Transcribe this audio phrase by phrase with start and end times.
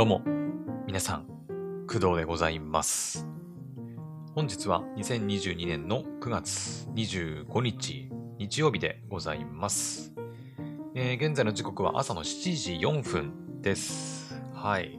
[0.00, 0.22] どうも、
[0.86, 1.26] 皆さん、
[1.86, 3.26] 工藤でございます。
[4.34, 10.14] 本日は2022年の9月25日、日曜日でございます。
[10.94, 14.42] えー現在の時刻は朝の7時4分です。
[14.54, 14.98] はい。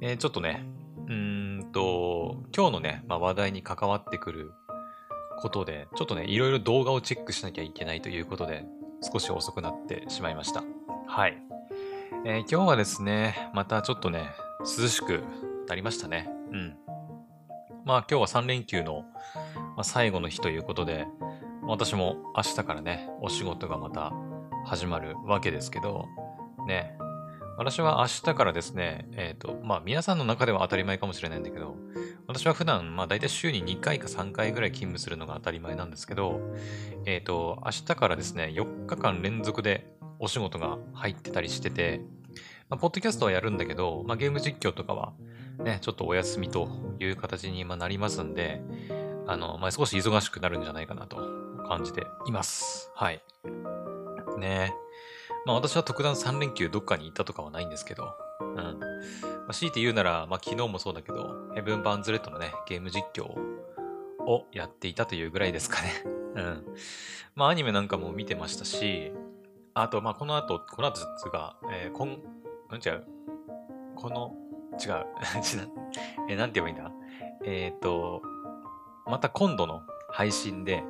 [0.00, 0.64] えーちょっとね、
[1.06, 4.50] うーんと、今日のね、まあ、話題に関わってくる
[5.40, 8.64] ことで、ちょっとね、いろいろ動画をチェックしなきゃいけないということで、
[9.00, 10.64] 少し遅くなってしまいました。
[11.06, 11.47] はい。
[12.30, 14.28] えー今日はですね、またちょっとね、
[14.60, 15.22] 涼しく
[15.66, 16.28] なりましたね。
[16.52, 16.76] うん。
[17.86, 19.06] まあ今日は3連休の、
[19.78, 21.06] ま、最後の日ということで、
[21.62, 24.12] 私も明日からね、お仕事がまた
[24.66, 26.04] 始まるわけですけど、
[26.66, 26.98] ね。
[27.56, 31.76] 私は明日からですね、えっ、と、まあ皆さんの中では当たり前かもしれないんだけど、
[32.26, 36.42] 私は普段、まあ大体週に2回か3回ぐらい勤務するのが当たり前なんですけど、
[37.06, 42.02] えっ、と、明日からですね、4日間連続でお仕事が入ってたりしてて、
[42.70, 45.12] まあ、ポッドキャストはやるんだけど、まあ、ゲーム実況とかは
[45.58, 46.68] ね、ちょっとお休みと
[47.00, 48.62] いう形にまあなりますんで、
[49.26, 51.16] あの、まあ、少し忙しくなるんじゃないかなと
[51.68, 52.90] 感じています。
[52.94, 53.22] はい。
[54.38, 54.72] ね
[55.44, 58.56] まあ私は特段3連休どっかに行ったとかはないんですけど、うん。
[58.56, 58.86] ま
[59.48, 65.92] あ、強いて言うなら、まあ昨日もそうだけど、ヘブン・バンズレットのね、ゲーム実況をやっていたというぐらいですかね。
[66.36, 66.64] うん。
[67.34, 69.12] まあアニメなんかも見てましたし、
[69.74, 72.06] あと、まあこの後、この後つうか、えー、こ
[72.72, 72.80] ん、うん？
[72.82, 73.04] 違う。
[73.96, 74.34] この、
[74.78, 75.06] 違う。
[76.28, 76.92] えなんて言えばいいんだ？
[77.44, 78.22] えっ、と、
[79.06, 80.84] また今度の配信で、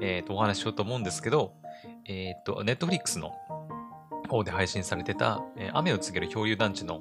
[0.00, 1.54] えっ、と、お話ししようと思うんですけど、
[2.06, 3.32] えっ、と、ネットフリックスの
[4.28, 7.00] 方で配信されてた、え雨を告げる漂流団地の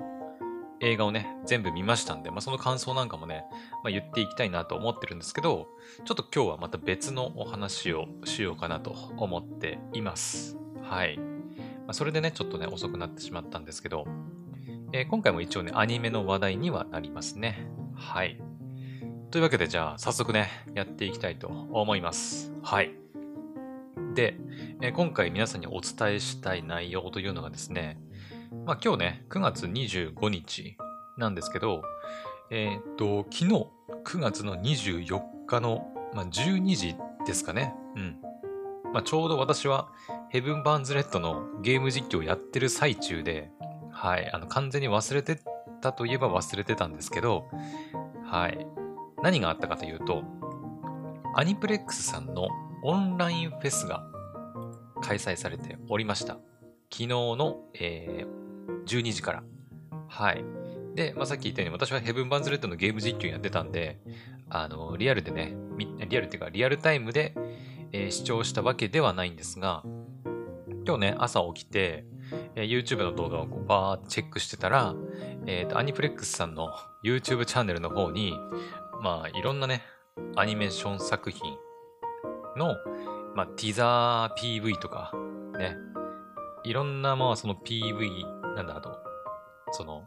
[0.81, 3.45] 映画をね、全部見ましたんで、まあ、その感想なんかもね、
[3.83, 5.67] まあ、言っていきたいなと思ってるんですけど、
[6.05, 10.57] ちょっと今日はまた別のお話をしようかなと思っています。
[10.81, 11.30] はい。
[11.91, 14.05] あ、それでね、ちょっとね、遅くなってしまったんですけど、
[14.93, 17.67] えー今回も一応ね、アニメの話題にはなりますね。
[17.95, 18.41] はい。
[19.29, 22.51] というわけで、じゃあ、早速ね、やっていきたいと思います。
[22.61, 22.91] はい。
[24.13, 24.35] で、
[24.81, 27.99] えー今回皆さんにお伝えしたい内容というのがですね、
[28.65, 30.75] まあ今日ね、9月25日
[31.17, 31.83] なんですけど、
[32.49, 33.67] えーっと、昨日、
[34.03, 37.73] 9月の24日の、まあ、12時ですかね。
[37.95, 38.17] うん。
[38.91, 39.89] まあちょうど私は、
[40.31, 43.51] ヘブン・バーンズ・レッドのゲーム実況をやってる最中で、
[43.91, 45.41] はい、あの、完全に忘れて
[45.81, 47.49] たといえば忘れてたんですけど、
[48.23, 48.65] はい。
[49.21, 50.23] 何があったかというと、
[51.35, 52.47] アニプレックスさんの
[52.81, 54.05] オンラインフェスが
[55.01, 56.35] 開催されておりました。
[56.89, 58.41] 昨日の、えー
[58.85, 59.43] 12時から。
[60.07, 60.45] はい。
[60.95, 63.99] で、まあ、さっき言ったように私はヘブン・バンズ・レッドのゲーム実況やってたんで、
[64.49, 67.35] あの、リアルでね、リアルっていうかリアルタイムで、
[67.91, 69.83] えー視聴したわけではないんですが、
[70.91, 72.03] 今日ね、朝起きて、
[72.53, 74.93] えー YouTube の動画をこうバーってチェックしてたら、
[75.45, 76.67] えっ、と、アニプレックスさんの
[77.01, 78.33] YouTube チャンネルの方に、
[79.01, 79.83] まあ、いろんなね、
[80.35, 81.39] アニメーション作品
[82.57, 82.75] の、
[83.35, 85.13] まあ、ティザー PV とか、
[85.57, 85.77] ね、
[86.65, 88.25] いろんな、まあ、その PV、
[88.57, 88.99] なんだ、あと、
[89.71, 90.05] その、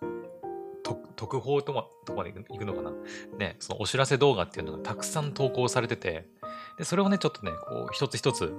[1.17, 2.93] 特報とまとかで行くのかな？
[3.39, 6.29] ね、そのお知らせ動画っていうのがたくさん投稿されてて、
[6.77, 8.53] で、それをね、ちょっとね、こう、一つ一つ、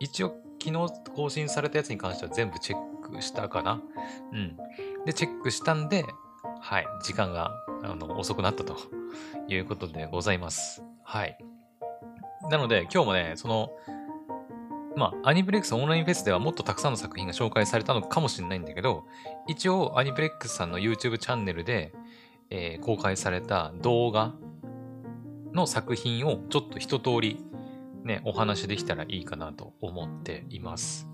[0.00, 3.80] 一応、昨日更新されたやつに関しては全部チェックしたかな？
[4.32, 4.56] うん。
[5.04, 6.04] で、チェックしたんで、
[6.60, 7.52] はい、時間が
[7.82, 8.76] あの遅くなったと
[9.48, 10.82] いうことでございます。
[11.04, 11.38] はい。
[12.50, 13.70] なので、今日もね、その、
[14.96, 19.04] まあ、アニプレックスオンラインフェスではもっとたくさんの作品が紹介されたのかもしれないんだけど、
[19.46, 21.92] 一応、アニプレックスさんの YouTube チャンネルで、
[22.48, 24.32] えー公開された動画
[25.52, 27.44] の作品をちょっと一通り
[28.06, 31.08] ね、お話できたらいいかなと思っています。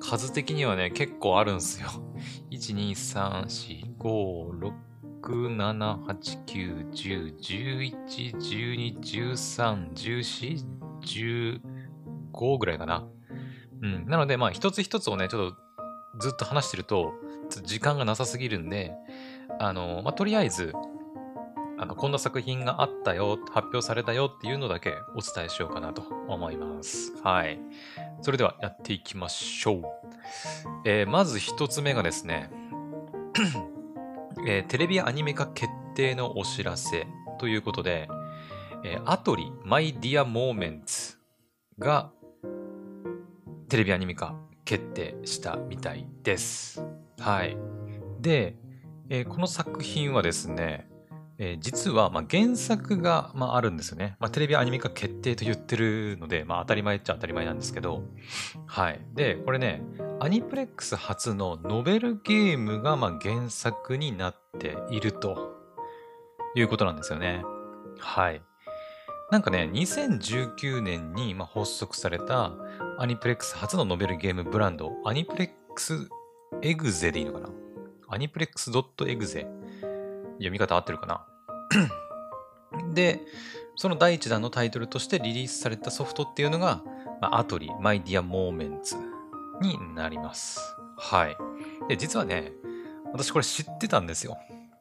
[0.00, 1.88] 数的にはね、結構あるんすよ。
[2.50, 4.72] 1、2、3、4、5、
[5.22, 11.60] 6、7、8、9、10、11、12、13、14、
[12.32, 13.06] 15ぐらいかな。
[13.82, 14.06] うん。
[14.06, 15.56] なので、まあ、一つ一つをね、ちょっと
[16.18, 17.12] ずっと話してると、
[17.64, 18.92] 時間がなさすぎるんで、
[19.58, 20.72] あの、まあ、とりあえず、
[21.80, 27.12] あの、こんな作品があったよ、発表されたよっていうのだけお伝えしようかなと思います。
[27.22, 27.60] はい。
[28.20, 29.82] それではやっていきましょう。
[30.84, 32.50] えーまず一つ目がですね、
[34.46, 37.06] えーテレビアニメ化決定のお知らせ
[37.38, 38.08] ということで、
[38.84, 41.16] えーアトリ My Dear Moments
[41.78, 42.10] が
[43.68, 44.34] テレビアニメ化
[44.64, 46.84] 決定したみたいです。
[47.20, 47.56] はい。
[48.20, 48.56] で、
[49.10, 50.88] えーこの作品はですね、
[51.40, 54.16] えー実は、まあ、原作が、まあ、あるんですよね。
[54.18, 58.02] まあ、テレビアニメ化決定と言ってるので、まあ、当たり前っちゃ当たり前なんですけど、
[58.66, 59.00] はい。
[59.14, 59.82] で、これね、
[60.20, 65.56] アニプレックス初のノベルゲームが、まあ、原作になっていると
[66.56, 67.44] いうことなんですよね。
[68.00, 68.42] はい。
[69.30, 72.52] なんかね、2019年に、まあ、発足された
[72.98, 76.08] アニプレックス初のノベルゲームブランド、アニプレックス
[76.62, 77.50] エグゼでいいのかな？
[78.08, 79.46] アニプレックス .exe
[80.38, 81.26] 読み方合ってるかな？
[82.94, 83.20] で、
[83.76, 86.82] その第一弾のタイトルとしてリリースされたソフトっていうのが、
[87.20, 88.96] まあ、アトリ、マイディアモーメンツ
[89.60, 90.60] になります。
[90.96, 91.36] はい。
[91.88, 92.52] で、実はね、
[93.12, 94.36] 私これ知ってたんですよ。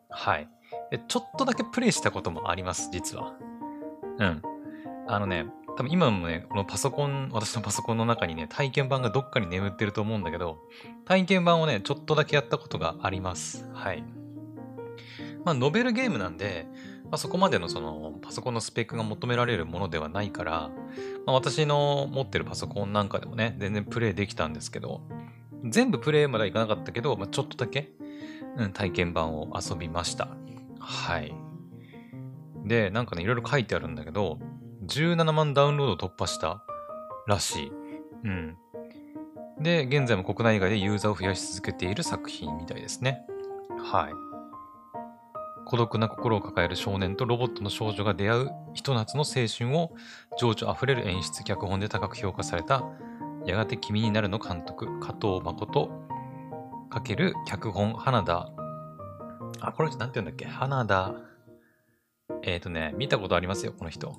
[0.10, 0.50] はい。
[0.92, 3.34] で、ちょっとだけプレイしたこともあります、実は。
[4.20, 4.42] うん。
[5.08, 5.46] あのね、
[5.78, 10.58] 多分今もね、このパソコン、私のパソコンの中にね、体験版がどっかに眠ってると思うんだけど、
[11.06, 13.70] 体験版をね、ちょっとだけやったことがあります。
[13.74, 14.04] はい。
[15.48, 16.68] まあ、ノベルゲームなんで、
[17.06, 20.72] まあ、そこまでのそのパソコンのスペックが求められるものではないから、
[21.26, 25.00] まあ、私の持ってるパソコンなんかでもね、全然プレイできたんですけど、
[25.64, 27.94] 全部プレイまではいかなかったけど、まあ、ちょっとだけ、
[28.58, 30.28] うん、体験版を遊びました。
[30.82, 31.34] はい。
[32.66, 34.40] で、なんかね、いろいろ書いてあるんだけど、
[34.86, 36.62] 17万ダウンロード突破した
[37.26, 37.72] らしい。
[38.26, 38.58] うん。
[39.62, 43.22] で、現在も国内外でユーザーを増やし続けている作品みたいですね。
[43.82, 44.27] はい。
[45.70, 49.92] 孤独な心を抱える少年とロボットの少女が出会うひと夏の青春を
[50.40, 52.86] 情緒あふれる演出、脚本で高く評価された、
[53.46, 55.90] やがて君になるの監督、加藤誠、
[56.90, 58.50] かける脚本、花田、
[59.60, 60.46] あ、この人なんて言うんだっけ？
[60.46, 61.16] 花田、
[62.44, 64.16] えっ、ー、とね、見たことありますよ、この人。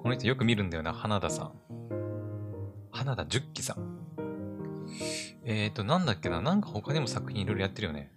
[0.00, 1.52] この人よく見るんだよな、花田さん。
[2.90, 4.00] 花田十喜さん。
[5.44, 8.10] えっ、ー、と、なんだっけな、なんか他にも作品いろいろやってるよね。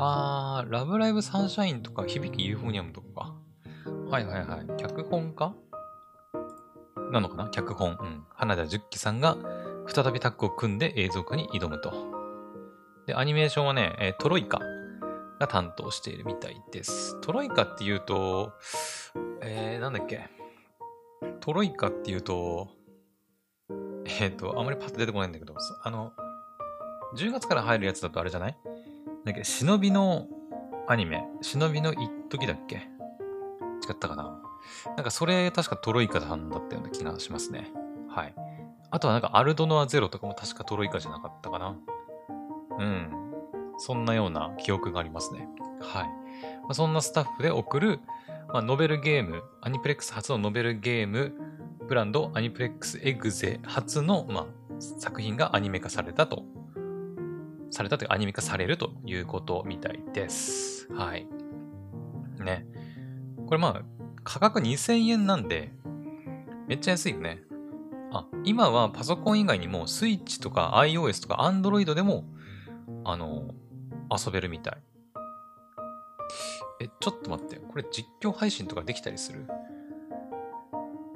[0.00, 3.34] あー、ラブライブサンシャインとか、響きユーフォニアムとかか。
[4.10, 4.66] はいはいはい。
[4.76, 5.52] 脚本家？
[7.10, 7.48] なのかな？
[7.50, 7.96] 脚本。
[8.00, 8.24] うん。
[8.30, 9.36] 花田十喜さんが
[9.86, 11.92] 再びタッグを組んで映像化に挑むと。
[13.06, 14.60] で、アニメーションはね、えトロイカ
[15.40, 17.20] が担当しているみたいです。
[17.20, 18.52] トロイカっていうと、
[19.42, 20.28] えー、なんだっけ？
[21.40, 22.68] トロイカっていうと、
[24.20, 26.12] えっ、と、あまりパッと出てこないんだけど、あの、
[27.16, 28.56] 10月から入るやつだとあれじゃない？
[29.32, 30.26] だっけ、忍びの
[30.86, 32.76] アニメ、忍びの一時だっけ？
[32.76, 34.40] 違ったかな？
[34.96, 37.70] なんかそれ確かトロイカさんだったような気がしますね。
[38.08, 38.34] はい。
[38.90, 41.76] あとはなんかアルドノアゼロとかも確かトロイカじゃなかったかな？
[42.78, 43.10] うん。
[43.78, 45.48] そんなような記憶がありますね。
[45.80, 46.04] はい。
[46.62, 48.00] まあ、そんなスタッフで送る、
[48.52, 51.32] まあ、ノベルゲーム、アニプレックス初のノベルゲーム
[51.86, 54.46] ブランド、アニプレックスエグゼ初の、まあ、
[54.78, 56.42] 作品がアニメ化されたと。
[57.70, 60.88] されたというアニメ化されるということみたいです。
[60.92, 61.26] はい。
[62.40, 62.66] ね。
[63.46, 63.82] これまあ、
[64.24, 65.72] 価格2000円なんで、
[66.66, 67.42] めっちゃ安いよね。
[68.12, 72.24] あ、今はパソコン以外にも、スイッチとか iOS とか Android でも、
[73.04, 73.54] あの、
[74.10, 74.82] 遊べるみたい。
[76.80, 77.56] え、ちょっと待って。
[77.56, 79.46] これ実況配信とかできたりする？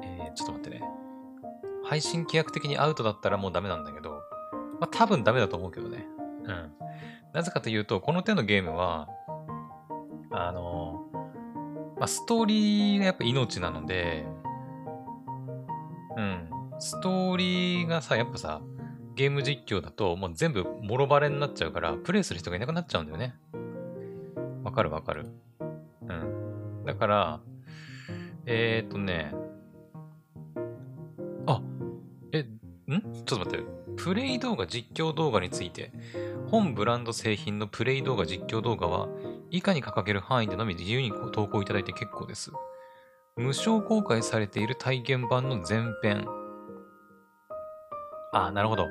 [0.03, 0.83] えー、ちょっと待ってね。
[1.85, 4.23] 配信規約的にアウトだったらもうダメなんだけど、
[4.81, 6.07] まあ多分ダメだと思うけどね。
[6.45, 6.73] うん。
[7.33, 9.09] なぜかというと、この手のゲームは、
[10.31, 11.07] あの、
[11.99, 14.27] まあ、ストーリーがやっぱ命なので、
[16.17, 16.49] うん。
[16.79, 18.61] ストーリーがさ、やっぱさ、
[19.15, 23.35] ゲーム実況だともう全部もろバレになっちゃうから、プレイする人がいなくなっちゃうんだよね。
[24.65, 25.27] わかるわかる。
[25.61, 26.85] うん。
[26.85, 27.41] だから、
[28.47, 29.35] えー、っとね、
[31.47, 31.61] あ、
[32.33, 33.25] え、ん？
[33.25, 33.65] ちょっと待って。
[33.97, 35.93] プレイ動画実況動画について、
[36.53, 39.09] 本ブランド製品のプレイ動画実況動画は、
[39.51, 42.53] 以下に掲げる範囲でのみ自由に投稿いただいて結構です。
[43.39, 46.27] 無償公開されている体験版の前編。
[48.35, 48.87] あ、なるほど。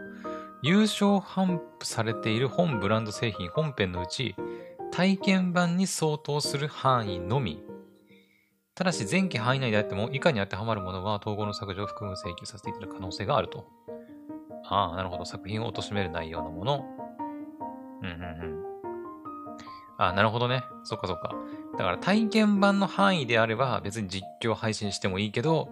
[0.64, 4.36] 優勝頒布されている本ブランド製品本編のうち、
[4.92, 7.64] 体験版に相当する範囲のみ。
[8.74, 13.68] ただし、前期範囲内であっても、以下に当てはまるものは、統合の削除を含む請求させていただく可能性があると。
[14.66, 15.26] ああ、なるほど。
[15.26, 17.01] 作品を貶める内容のもの。
[18.02, 18.62] うんうんうん。
[19.98, 20.64] あ、なるほどね。
[20.84, 21.36] そっかそっか。
[21.78, 25.70] だから体験版の範囲であれば別に実況配信してもいいけど、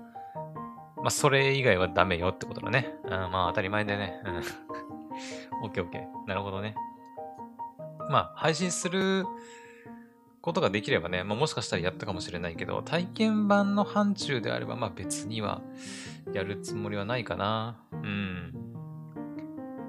[0.97, 2.93] まあそれ以外はダメよってことだね。
[3.05, 4.21] うん、まあ当たり前だよね。
[4.25, 5.65] うん。
[5.65, 6.27] オッケーオッケー。
[6.27, 6.75] なるほどね。
[8.09, 9.25] まあ配信する
[10.41, 15.61] ことができればね、まあもしかしたらやったかもしれないけど、体験版の範疇であればまあ別には
[16.33, 17.77] やるつもりはないかな。
[17.91, 18.68] うん。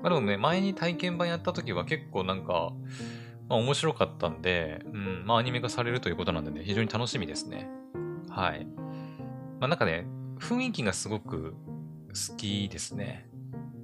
[0.02, 2.72] まあでもね、前に体験版やった時は結構なんか、
[3.48, 7.68] まあ、面白かったんで、うん、まあ、アニメ化されるということなんでね、非常に楽しみですね。
[8.28, 8.64] はい。
[9.58, 10.06] まあ、なんかね、
[10.38, 11.54] 雰囲気がすごく
[12.08, 13.28] 好きですね。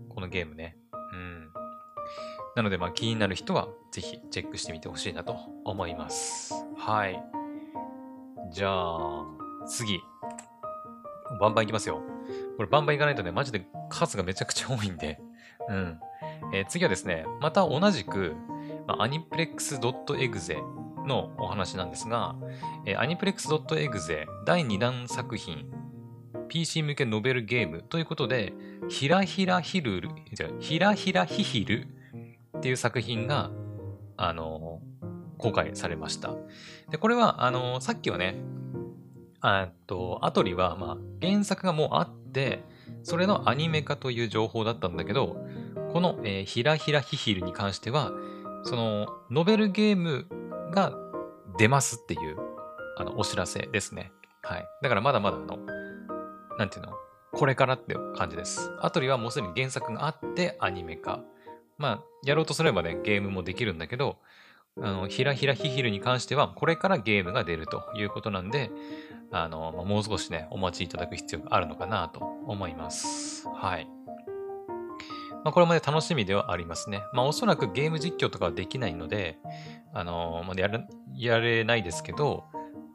[0.08, 0.76] このゲームね。
[1.12, 1.49] うん。
[2.54, 6.54] なので、まあ、気になる人は、ぜひチェックしてみてほしいなと思います。
[6.76, 7.23] はい。
[8.52, 9.26] じゃあ、
[9.66, 10.00] 次。
[11.40, 12.00] バンバンいきますよ。
[12.56, 15.20] これバンバンいかないとね、マジで数がめちゃくちゃ多いんで。
[15.68, 16.00] うん。
[16.52, 18.35] えー、次はですね、また同じく、
[18.87, 20.57] まあ、アニプレックス .exe
[21.07, 22.37] のお話なんですが、
[22.85, 25.66] えー、アニプレックス .exe 第2弾作品、
[26.49, 28.52] PC 向けノベルゲームということで、
[28.88, 31.88] ひらひらひるる、じゃひらひらひひる
[32.59, 33.50] っていう作品が、
[34.16, 36.35] あのー、公開されました。
[36.90, 38.37] で、これは、あのー、さっきはね、
[39.40, 42.62] あと、アトリは、まあ、原作がもうあって、
[43.02, 45.37] それのアニメ化という情報だったんだけど、
[45.97, 48.12] この、えー、ひらひらひひるに関しては、
[48.65, 50.26] その、ノベルゲーム
[50.71, 50.93] が
[51.57, 52.37] 出ますっていう、
[52.99, 54.12] あの、お知らせですね。
[54.43, 54.67] はい。
[54.83, 55.57] だからまだまだ、あの、
[56.59, 56.93] なんていうの？
[57.33, 58.71] これからって感じです。
[58.83, 61.21] アトリはもうすでに原作があってアニメ化。
[61.79, 64.19] まあ、やろうとすればね、ゲームもできるんだけど、
[64.79, 68.71] あの、ひらひらひひるに関しては、これからゲームが出るということなんで、
[69.33, 73.49] あの、もう少しね、お待ちいただく必要があるのかなと思います。
[73.49, 73.88] はい。
[75.47, 77.05] まあ、これもね、楽しみではありますね。
[77.12, 79.38] まあ、おそらくゲーム実況とかはできないので、
[79.95, 80.85] あのまあ、やれ、
[81.15, 82.43] やれないですけど、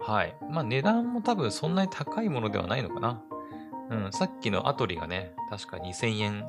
[0.02, 0.36] はい。
[0.50, 3.24] まあ、値段も多分そんなに高いものではないのかな。
[3.90, 6.42] うん、さっきのアトリがね、確か2000円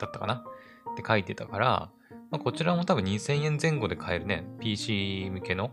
[0.00, 1.90] だったかなって書いてたから、
[2.30, 5.70] まあ、こちらも多分2000円前後で買えるね、PC 向けの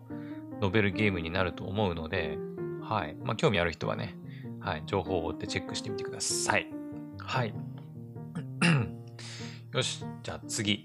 [0.59, 2.37] ノベルゲームになると思うので、
[2.81, 3.15] はい。
[3.23, 4.17] まあ、興味ある人はね、
[4.59, 6.67] はい、情報を追ってチェックしてみてください。
[7.17, 7.53] はい。
[9.71, 10.83] よし、じゃあ次。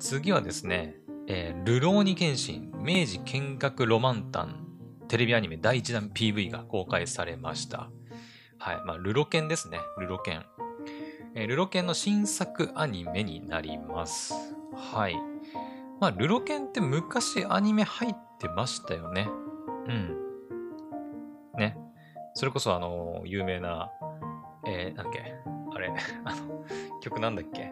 [0.00, 0.96] 次はですね、
[1.28, 4.66] えー、ルローニケンシン、明治見学ロマンタン、
[5.06, 7.88] テレビアニメ第1弾 PV が公開されました。
[8.58, 8.82] はい。
[8.84, 9.78] まあ、ルロケンですね。
[9.98, 10.44] ルロケン。
[11.36, 14.34] えー、ルロケンの新作アニメになります。
[14.74, 15.14] はい。
[16.00, 19.28] まあ、ルロケンって昔アニメ入ってましたよね。
[19.86, 20.16] うん。
[21.56, 21.76] ね。
[22.34, 23.92] それこそあの、有名な、
[24.66, 25.34] えー、なんだっけ、
[25.76, 25.92] あれ、
[26.24, 26.64] あの、
[27.00, 27.70] 曲なんだっけ？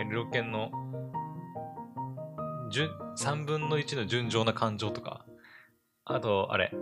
[0.00, 0.70] え、ルロケンの、
[2.70, 5.26] 3分の1の純情な感情とか、
[6.04, 6.72] あと、あれ、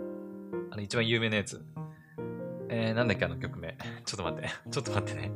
[0.71, 1.65] あの、一番有名なやつ。
[2.69, 3.77] えー、なんだっけ、あの曲名。
[4.05, 4.49] ちょっと待って。
[4.71, 5.31] ちょっと待ってね。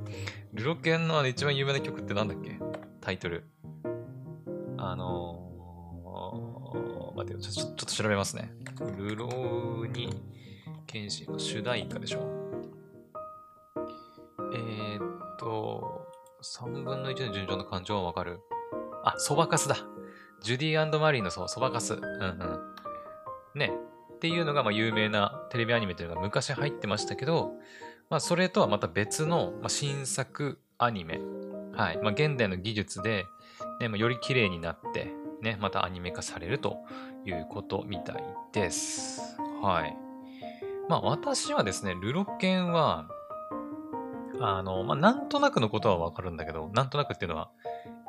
[0.54, 2.60] ルロケンのあの一番有名な曲ってなんだっけ？
[3.02, 3.46] タイトル。
[4.78, 8.54] あのー、待ってよちょ、っと調べますね。
[8.98, 10.22] ルローニ
[10.88, 12.41] ケンシンの主題歌でしょ。
[16.42, 18.40] 3分の1の順調の感情はわかる。
[19.04, 19.78] あ、そばかすだ。
[20.42, 21.94] ジュディマリーのそう、そばかす。
[21.94, 22.60] うんうん。
[23.56, 23.72] ね。
[24.16, 27.54] っていうのが、まあ、有名なテレビアニメというのが昔入ってましたけど、
[28.10, 31.20] まあ、それとはまた別の、まあ、新作アニメ。
[31.74, 31.98] はい。
[31.98, 33.26] まあ、現代の技術で、
[33.80, 36.78] ね、まあ、より綺麗になって、ね、またアニメ化されると
[37.26, 39.22] いうことみたいです。
[39.62, 39.98] はい。
[40.88, 43.08] まあ私はですね、ルロケンは、
[44.42, 47.50] あの、まあなんとなくのことはわかるんだけど、なんとなくっていうのは、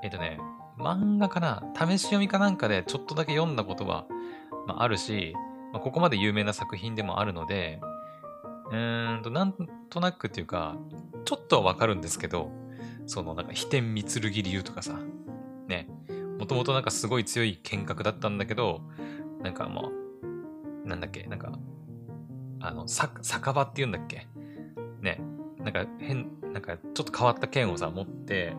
[0.03, 0.39] えっ、ー、とね、
[0.79, 4.07] 漫画かな、試し読みかなんかでちょっとだけ読んだことは、
[4.67, 5.35] まあ、あるし、
[5.73, 7.81] まあ、ここまで有名な作品でもあるので、
[8.71, 9.55] うーんと、なん
[9.91, 10.77] となくっていうか、
[11.25, 12.51] ちょっとはわかるんですけど、
[13.07, 14.99] そのなんか、飛天三剣流とかさ、
[15.69, 15.89] ね、
[16.39, 18.83] もともとなんかすごい強い剣客だったんだけど、
[19.43, 19.91] なんかも
[20.85, 21.53] う、なんだっけ、なんか、
[22.61, 24.27] あの、さ、酒場って言うんだっけ？
[25.01, 25.21] ね。
[25.64, 28.54] なんか変、なんかちょっと変わった剣をさ、持って、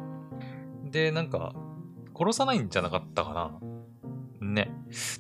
[0.85, 1.53] で、なんか、
[2.15, 3.59] 殺さないんじゃなかったかな
[4.41, 4.71] ね。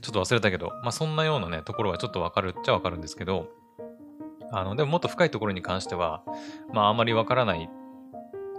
[0.01, 3.49] ちょっと忘れたけど、まあそんなようなね、ところはちょっとわかるっちゃわかるんですけど、
[4.51, 6.23] あの、でももっと深いところに関しては、
[6.73, 7.69] まああまりわからない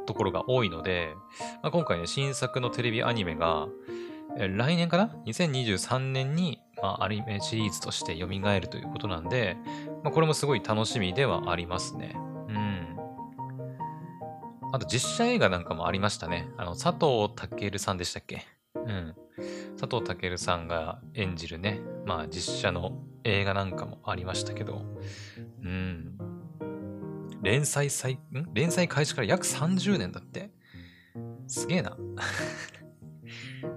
[0.06, 1.14] ところが多いので、
[1.62, 3.68] まあ、今回ね、新作のテレビアニメが、
[4.36, 9.56] え来年かな ?2023 年に、まあ、アニメシリーズとして蘇るということなんで、
[10.02, 12.16] まあ、これもすごい楽しみではありますね。
[14.74, 16.48] あと実写映画なんかもありましたね。
[16.56, 18.44] あの、佐藤健さんでしたっけ？
[18.74, 19.14] うん。
[19.78, 24.82] 佐藤健さんが演じるね、まあ実写の映画なんかもありましたけど、
[25.62, 26.18] うん。
[27.40, 28.18] 連載再、ん？
[28.52, 30.50] 連載開始から約30年だって？
[31.46, 31.96] すげえな。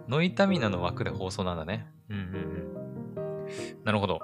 [0.07, 1.85] ノイタミナの枠で放送なんだね。
[2.09, 3.83] うんうんうん。
[3.83, 4.19] なるほど。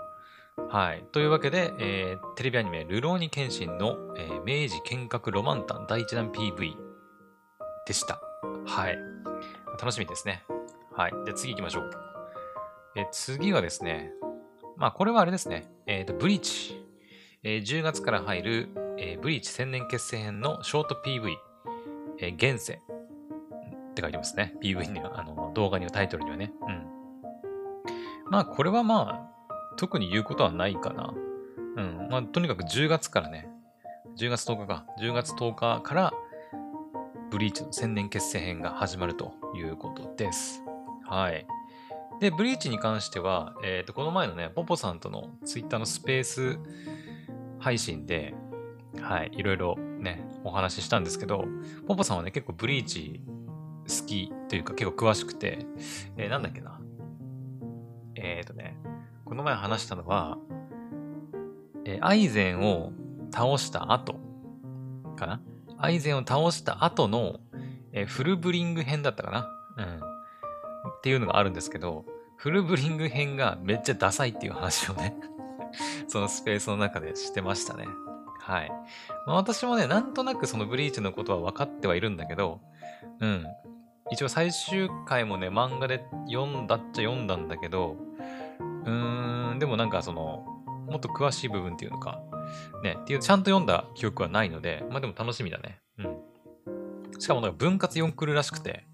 [0.58, 1.04] はい。
[1.12, 6.76] というわけで、えー、テレビアニメ、ルローニケンシンの、えー、明治見学ロマンタン第1弾 PV
[7.88, 8.22] でした。
[8.66, 8.98] はい。
[9.80, 10.44] 楽しみですね。
[10.96, 11.12] はい。
[11.26, 11.92] じゃあ次行きましょう。
[12.96, 14.12] え次はですね、
[14.78, 16.84] まあこれはあれですね、えっ、ー、と、ブリーチ。
[17.46, 21.36] えー、10月から入る、えー、ブリーチ千年結成編のショート PV、
[22.20, 24.56] えー、現世って書いてますね。
[24.62, 26.54] PV には、あの、動画にはタイトルにはね。
[26.62, 26.88] うん。
[28.30, 29.33] まあこれはまあ、
[29.78, 31.14] 特に言うことはないかな。
[31.78, 32.08] うん。
[32.10, 33.48] まあとにかく10月からね、
[34.18, 36.14] 10月10日か、10月10日から、
[37.32, 40.64] ブリーチの千年結成編が始まるということです。
[41.04, 41.48] はい。
[42.20, 46.60] で、ブリーチに関しては、えっ、ー、と、この前のね、ポポさんとのツイッターのスペース
[47.60, 48.36] 配信で、
[49.02, 51.46] はい、いろいろね、お話ししたんですけど、
[51.88, 53.24] ポポさんはね、結構ブリーチ
[53.88, 55.66] 好きというか結構詳しくて、
[56.18, 56.80] えー、なんだっけな。
[58.16, 58.78] えっ、ー、とね、
[59.34, 60.38] この前話したのは、
[61.86, 62.92] え、アイゼンを
[63.32, 64.20] 倒した後
[65.16, 65.42] かな？
[65.80, 67.40] アイゼンを倒した後の、
[67.94, 69.50] え、フルブリング編だったかな？
[69.80, 69.96] うん。
[69.96, 70.02] っ
[71.02, 72.06] ていうのがあるんですけど、
[72.38, 75.16] フルブリング編がめっちゃダサいっていう話をね
[76.08, 77.88] そのスペースの中でしてましたね。
[78.40, 78.70] はい。
[79.26, 82.62] まあ、私もね、なんとなくそのブリーチのことは分かってはいるんだけど、
[83.20, 83.48] うん。
[84.12, 87.98] 一応最終回もね、漫画で読んだっちゃ読んだんだけど、
[88.86, 90.46] うーん、でもなんかその、
[90.88, 92.22] もっと詳しい部分っていうのか、
[92.84, 95.80] ね、っていう、ちゃんと読んだ記憶はないので、まあでも楽しみだね。
[95.98, 96.18] うん。
[97.20, 98.86] しかもなんか分割4クールらしくて、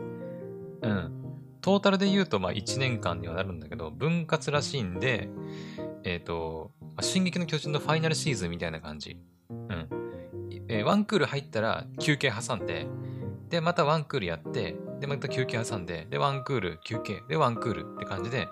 [0.82, 1.14] うん。
[1.62, 5.30] トータルで言うとまあ1年間にはなるんだけど、分割らしいんで、
[6.04, 9.18] えっ、ー、と、進撃の巨人のファイナルシーズンみたいな感じ。
[9.50, 9.90] うん。
[10.68, 12.88] えー、ワンクール入ったら休憩挟んで、
[13.50, 18.48] で、またワンクールやって、で、また休憩挟んで、で、ワンクール、休憩、で、ワンクールって感じで、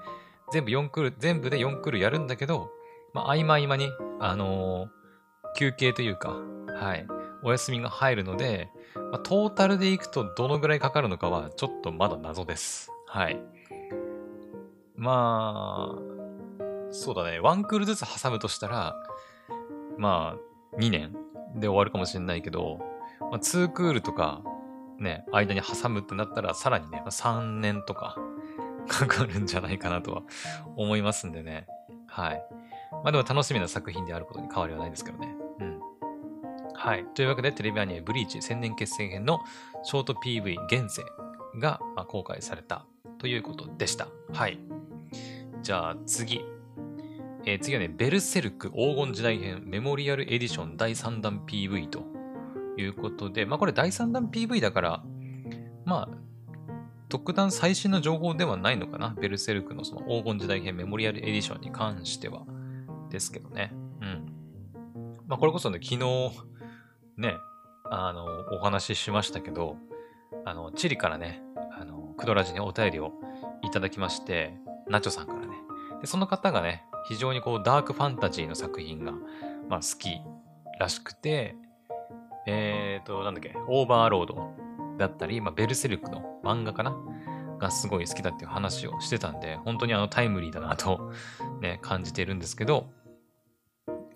[0.51, 2.71] 全部4クール、全部で4クールやるんだけど、
[3.13, 3.89] まあ、合間合間に、
[4.19, 4.89] あのー、
[5.57, 6.35] 休憩というか、
[6.73, 7.07] はい、
[7.43, 8.69] お休みが入るので、
[9.11, 12.91] まあ、トータルでいくとどのぐらいかかるのかは、ちょっとまだ謎です。
[13.07, 13.39] はい。
[14.95, 16.01] まあ、
[16.91, 17.39] そうだね。
[17.39, 18.95] ワンクールずつ挟むとしたら、
[19.97, 21.13] まあ、2年
[21.55, 22.79] で終わるかもしれないけど、
[23.19, 24.41] まあ、2クールとか、
[24.99, 28.17] ね、間に挟むってなったら、さらにね、3年とか
[28.87, 30.23] かかるんじゃないかなとは
[30.75, 31.67] 思いますんでね。
[32.07, 32.43] はい。
[32.91, 35.35] まあでも楽しみな作品であることに変わりはないですけどね。
[35.59, 35.79] うん。
[36.73, 37.05] はい。
[37.13, 39.39] というわけで、テレビアニメブリーチ千年決戦編の
[39.83, 41.03] ショート PV 現世
[41.59, 42.85] がま公開された
[43.19, 44.07] ということでした。
[44.33, 44.59] はい。
[45.61, 46.41] じゃあ次。
[47.45, 52.03] えー、次はね、ベルセルク黄金時代編メモリアルエディション第3弾 PV と
[52.77, 55.03] いうことで、まあこれ第3弾 PV だから、
[55.85, 56.26] まあ、
[57.09, 59.15] 特段最新の情報ではないのかな？
[59.19, 62.43] ベルセルクのその黄金時代編メモリアルエディションに関しては。
[63.09, 63.71] ですけどね。
[64.01, 64.25] うん。
[65.27, 66.31] まあこれこそね、昨日、
[67.17, 67.35] ね、
[67.85, 69.77] あの、お話ししましたけど、
[70.45, 71.41] あの、チリからね、
[71.79, 73.13] あの、クドラジにお便りを
[73.63, 74.57] いただきまして、
[74.89, 75.55] ナチョさんからね。
[76.01, 79.13] で、その方がね、非常にこう、ダークファンタジーの作品が、
[79.69, 80.19] まあ、好き
[80.79, 81.55] らしくて、
[82.45, 84.66] えっ、ー、と、なんだっけ、オーバーロード
[84.97, 86.95] だったり、まあ、ベルセルクの漫画かな
[87.59, 91.11] がすごい好きだっていう話をしてたんで、本当にあのタイムリーだなと
[91.61, 92.87] ね、感じているんですけど、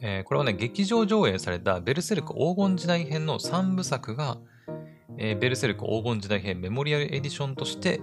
[0.02, 4.38] えー、これはね、劇場上映されたベルセルク黄金時代編の3部作が、
[5.18, 8.02] えー、ベルセルク黄金時代編メモリアルエディションとして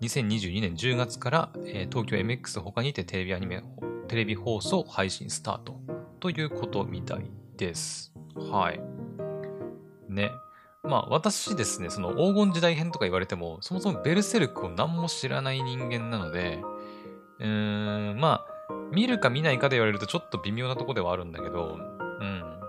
[0.00, 3.62] 2022年10月から、えー、東京 MX 他にてテレビアニメ、
[4.08, 5.80] テレビ放送配信スタート
[6.18, 8.12] ということみたいです。
[8.34, 8.80] はい。
[10.08, 10.30] ね。
[10.82, 16.60] まあ私ですね、その黄金時代編とか言われても、そもそもベルセルクを何も知らない人間なので、
[17.38, 21.78] うーん、まあ、見るか見ないかで言われるとちょっと微妙なとこではあるんだけど、
[22.20, 22.60] うん。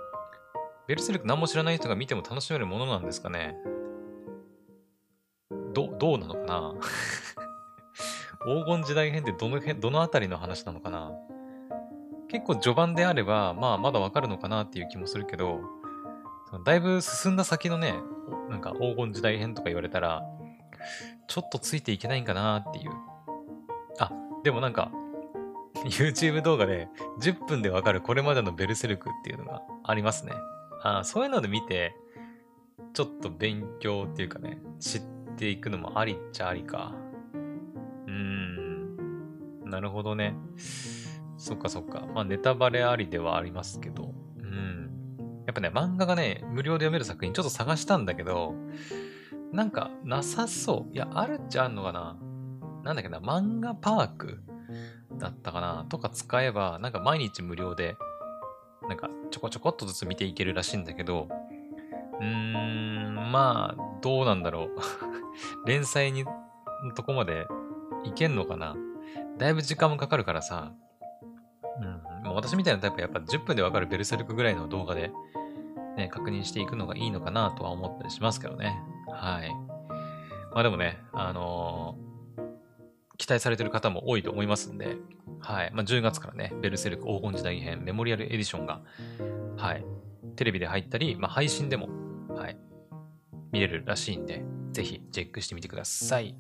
[0.88, 3.56] ベルセルク何も知らない人が見ても楽しめるものなんですかね。
[5.74, 6.74] ど、どうなのかな？
[8.46, 11.12] 黄金時代編ってどの辺、どのあたりの話なのかな？
[12.28, 15.62] 結構序盤であれば、まあまだわかるのかなっていう気もするけど、
[16.60, 17.96] だいぶ進んだ先のね、
[18.50, 20.24] なんか黄金時代編とか言われたら、
[21.28, 22.92] ちょっとついていけないんかなっていう。
[24.00, 24.12] あ、
[24.44, 24.92] でもなんか、
[25.86, 26.90] YouTube 動画で
[27.22, 30.34] 10分でわかるこれまでのベルセルクっていうのがありますね。
[30.84, 31.96] あそういうので見て、
[32.94, 35.02] ちょっと勉強っていうかね、知っ
[35.38, 36.94] ていくのもありっちゃありか。
[37.34, 39.70] うーん。
[39.70, 40.36] なるほどね。
[41.38, 42.06] そっかそっか。
[42.14, 44.14] まあネタバレありではありますけど。
[45.52, 48.56] やっぱね、漫画がね、無料で読める作品ちょっと探したんだけど、
[49.52, 50.96] なんかなさそう。
[50.96, 52.18] いや、あるっちゃあるのかな。
[52.84, 54.44] なんだっけな、漫画パーク
[55.18, 57.98] だったかなとか使えば、なんか毎日無料で、
[58.88, 61.28] なんかちょこちょこっとずつ見ていけるらしいんだけど、
[62.22, 64.70] うーん、まあ、どうなんだろう。
[65.68, 66.32] 連載に、の
[66.96, 67.46] とこまで
[68.06, 68.78] いけんのかな
[69.38, 70.72] だいぶ時間もかかるからさ、
[71.82, 75.12] うん、もう私みたいなタイプはやっぱ10分でわかるベルセルクぐらいの動画で、
[75.98, 78.80] ね、確認していくのがいいのかなとは思ったりしますけどね。
[79.12, 79.52] はい。
[80.54, 84.98] まあでもね、あのー、期待されてる方も多いと思いますんで、
[85.40, 85.72] はい。
[85.74, 88.82] まあ10月からね、ベルセルク黄金時代編メモリアルエディションが、
[89.58, 89.86] はい。
[90.36, 91.90] テレビで入ったり、まあ配信でも、
[92.30, 92.58] はい。
[93.52, 96.36] 見れるらしいんで、ぜひチェックしてみてください。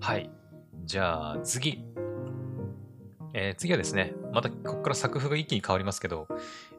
[0.00, 0.30] はい。
[0.84, 1.84] じゃあ次。
[3.38, 6.26] えー、次はですね、またここから作風が一気に変わりますけど、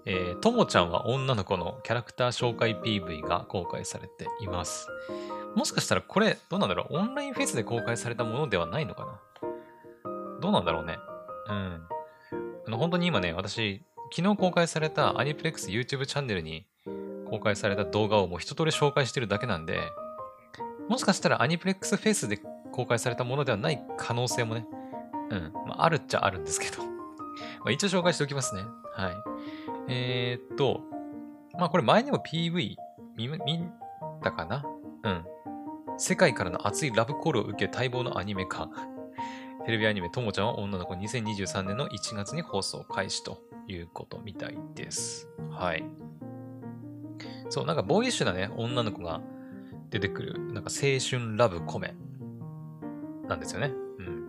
[0.09, 4.87] えー、ともちゃんは女の子のキャラクター紹介 PV が公開されています。
[5.53, 6.95] もしかしたらこれ、どうなんだろう？
[6.97, 9.19] オンラインフェスで公開されたものではないのかな？
[10.39, 10.97] どうなんだろうね？
[11.49, 11.81] うん。
[12.67, 13.83] あの、本当に今ね、私、
[14.15, 16.65] 昨日公開されたアニプレックス YouTube チャンネルに
[17.29, 19.81] 公開された動画をもう一通り紹介してるだけなんで、
[20.87, 22.39] もしかしたらアニプレックスフェイスで
[22.71, 24.65] 公開されたものではない可能性もね、
[25.31, 25.51] うん。
[25.67, 26.81] まあ、あるっちゃあるんですけど。
[27.59, 28.61] まあ、一応紹介しておきますね。
[28.93, 29.15] はい。
[29.87, 30.81] えー、っと、
[31.57, 32.75] まあこれ前にも PV
[33.15, 33.69] 見、見
[34.23, 34.65] たかな？
[35.03, 35.25] うん。
[35.97, 38.69] 世界からの熱いラブコールを受け待望のアニメ化。
[39.65, 45.27] テレビアニメ、ともちゃんは女の子2023年の1月に放送開始ということみたいです。
[45.49, 45.83] はい。
[47.49, 49.19] そう、なんかボーイッシュなね、女の子が
[49.89, 51.95] 出てくる、なんか青春ラブコメ
[53.27, 53.73] なんですよね。
[53.99, 54.27] うん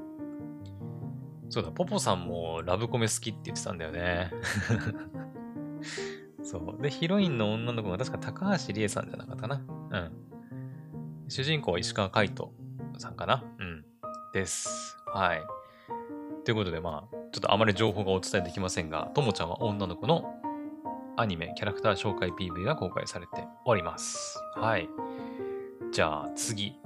[1.51, 4.31] そうだ、ポポさんもラブコメ好きって言ってたんだよね。
[6.51, 6.83] そう。
[6.83, 9.61] で、ヒロインの女の子が確か高橋理恵さんじゃなかったな。
[9.91, 10.13] うん。
[11.29, 12.51] 主人公は石川海人
[12.97, 13.45] さんかな。
[13.59, 13.85] うん。
[14.33, 14.97] です。
[15.13, 15.43] はい。
[16.47, 20.25] ということで、まあ、ちょっとあまり情報がお伝えできませんが、ともちゃんは女の子の
[21.19, 24.43] アニメ、キャラクター紹介 PV が公開されております。
[24.55, 24.89] はい。
[25.93, 26.79] じゃあ次。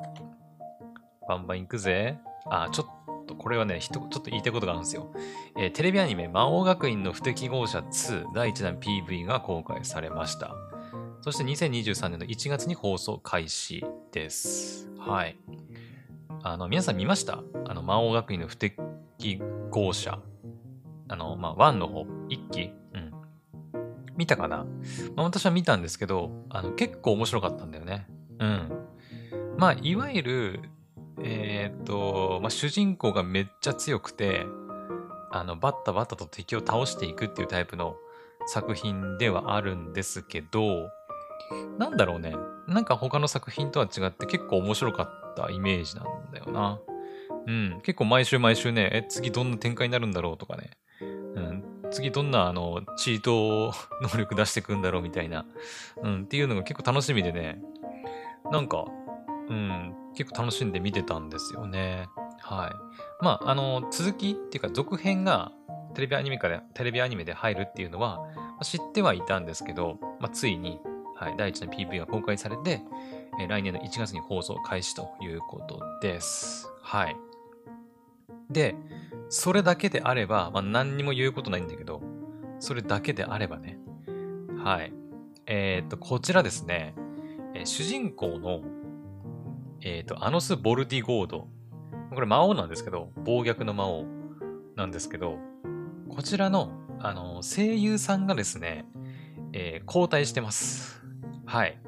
[1.29, 2.18] バンバン行くぜ。
[2.46, 2.87] あ、ちょっ
[3.34, 5.12] と、これはね、ちょっと言いたいことがあるんですよ。
[5.56, 10.54] えー、テレビアニメ、魔王学院の不適合者2第1弾 PV が公開されました。
[11.22, 14.88] そして2023年の1月に放送開始です。
[14.98, 15.36] はい。
[16.42, 17.42] あの、皆さん見ました？
[17.66, 18.76] あの、魔王学院の不適
[19.70, 20.18] 合者。
[21.08, 22.72] あの、まあ、1の方、1期？
[22.94, 23.12] うん。
[24.16, 24.66] 見たかな、
[25.14, 28.06] まあ、私は見たんですけど、あの、結構面白かったんだよね。
[28.40, 28.72] うん。
[29.56, 30.60] まあ、いわゆる、
[31.24, 34.46] えっ、と、まあ、主人公がめっちゃ強くて、
[35.30, 37.96] あの、バッタバッタと敵を倒していくっていうタイプの
[38.46, 40.90] 作品ではあるんですけど、
[41.78, 42.35] なんだろうね。
[42.66, 46.78] なんか他の作品とは違って結構面白かったイメージなんだよな。
[47.46, 47.80] うん。
[47.82, 50.70] 結構毎週毎週ね、え、次どんな展開になるんだろうとかね。
[51.00, 51.04] う
[51.40, 51.64] ん。
[51.90, 55.44] 次どんなあの、チート能力出してくんだろうみたいな。
[56.02, 56.22] うん。
[56.22, 57.61] っていうのが結構楽しみでね。
[58.50, 58.85] なんか、
[59.48, 59.94] うん。
[60.14, 62.09] 結構楽しんで見てたんですよね。
[62.40, 63.24] はい。
[63.24, 65.52] まあ、あの、続きっていうか続編が
[65.94, 70.81] テレビアニメから、テレビアニメで入るっていうのは、まあ、知ってはいたんですけど、まあ、ついに、
[71.16, 72.83] はい、第一の PV が公開されて、
[73.40, 76.68] えー、来年の1月に放送開始ということです。
[76.83, 77.16] はい。
[78.50, 78.74] で、
[79.28, 82.02] それだけであれば、まあ、何にも言うことないんだけど、
[82.59, 83.78] それだけであればね。
[84.62, 84.92] はい。
[85.46, 86.94] えー、っと、こちらですね、
[87.55, 88.62] えー、主人公の
[89.84, 91.48] えっ、ー、と、アノス・ボルディゴード。
[92.14, 94.04] これ魔王なんですけど、暴虐の魔王
[94.76, 95.38] なんですけど、
[96.08, 98.84] こちらの、あの、声優さんがですね、
[99.52, 101.02] えー、交代してます。
[101.46, 101.78] はい。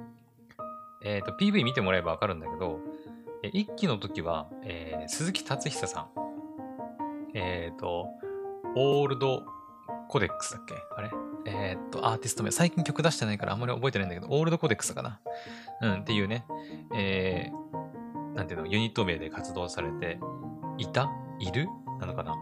[1.04, 2.80] えっ、ー、と、PV 見てもらえばわかるんだけど、
[3.42, 6.08] え一期の時は、えー、鈴木達久さん。
[7.34, 8.06] えっ、ー、と、
[8.76, 9.42] オールド
[10.08, 10.74] コデックスだっけ？
[10.96, 11.10] あれ？
[11.46, 12.50] えっ、と、アーティスト名。
[12.50, 15.20] 最近曲出してないからあんまり覚えてないんだけど、オールドコデックスかな？
[15.82, 16.46] うん、っていうね、
[16.96, 17.83] えー、
[18.34, 20.18] なんていうの、ユニット名で活動されて
[20.78, 21.10] いた？
[21.38, 21.68] いる？
[22.00, 22.34] なのかな？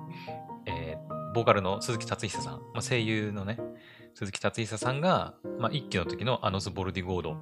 [0.67, 3.59] えー、ボーカルの鈴木達久さん、まあ、声優のね、
[4.15, 7.37] 鈴木達久さんが、まあ、一期の時のアノス・ボルディゴード、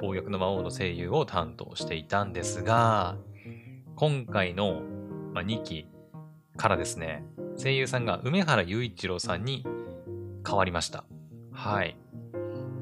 [0.00, 3.16] 暴虐の魔王の声優を担当していたんですが、
[3.96, 4.82] 今回の、
[5.32, 5.88] まあ、2期
[6.56, 7.24] からですね、
[7.56, 9.64] 声優さんが梅原雄一郎さんに
[10.46, 11.04] 変わりました。
[11.52, 11.96] はい。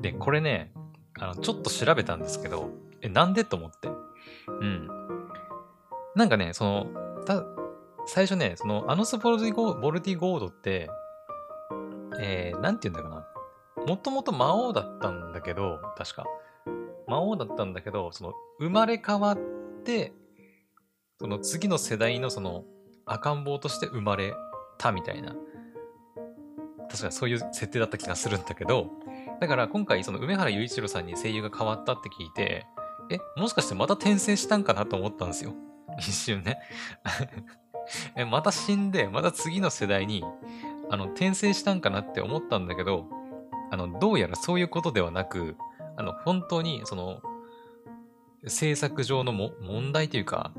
[0.00, 0.72] で、これね、
[1.18, 2.70] あの、ちょっと調べたんですけど、
[3.02, 3.44] え、なんで？
[3.44, 3.88] と思って。
[4.48, 4.88] うん。
[6.14, 6.86] なんかね、その、
[7.24, 7.44] た、
[8.06, 10.90] 最初ね、その、アノスボルディゴボルディゴードって、
[12.20, 13.86] えー、なんて言うんだろうな。
[13.86, 16.26] もともと魔王だったんだけど、確か。
[17.06, 19.38] 魔王だったんだけど、その、生まれ変わっ
[19.84, 20.12] て、
[21.18, 22.64] その次の世代のその、
[23.06, 24.34] 赤ん坊として生まれ
[24.78, 25.34] たみたいな。
[26.90, 28.90] 確かそういう設定だった気がするんだけど、
[29.40, 32.66] だから今回その梅原雄一郎さんに声優が変わったって聞いて、
[33.10, 35.54] え、もしかしてまた転生したんかなと思ったんですよ。
[35.98, 36.58] 一瞬ね。
[38.16, 40.24] え、また死んで、また次の世代に、
[40.90, 43.06] あの、転生したんかなって思ったんだけど、
[43.70, 45.56] あの、どうやらそういうことではなく、
[45.96, 47.22] あの、本当に、その、
[48.46, 50.52] 制作上のも問題というか、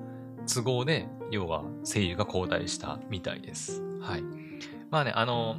[0.53, 3.81] 都合で、要は声優が交代したみたいです。
[4.01, 4.23] はい。
[4.89, 5.57] まあね、あの、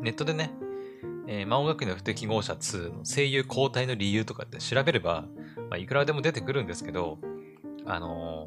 [0.00, 0.52] ネットでね、
[1.26, 5.24] えー、魔王学院の不適合者2の声優交代の理由とかって調べれば、
[5.70, 7.18] まあ、いくらでも出てくるんですけど、
[7.86, 8.46] あの、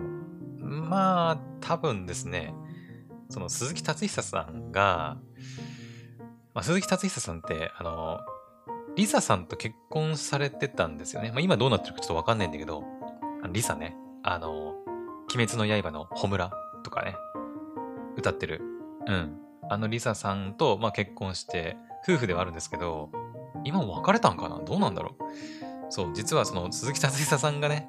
[0.60, 2.54] まあ、多分ですね、
[3.30, 5.18] その鈴木達久さんが、
[6.54, 8.20] まあ、鈴木達久さんって、あの
[8.96, 11.30] リサさんと結婚されてたんですよね。
[11.30, 12.84] まあ、今どうなってるかちょっとわかんないんだけど、
[13.44, 14.70] あのリサね、あの、
[15.34, 16.52] 鬼滅の刃のホムラ
[16.84, 17.16] とかね、
[18.16, 18.62] 歌ってる。
[19.06, 19.40] うん。
[19.70, 23.12] あのリサさんと、まあ、結婚して、夫婦ではあるんですけど、
[23.66, 24.60] 今も別れたんかな？
[24.60, 25.24] どうなんだろう？
[25.90, 27.88] そう、実はその鈴木達久さんがね、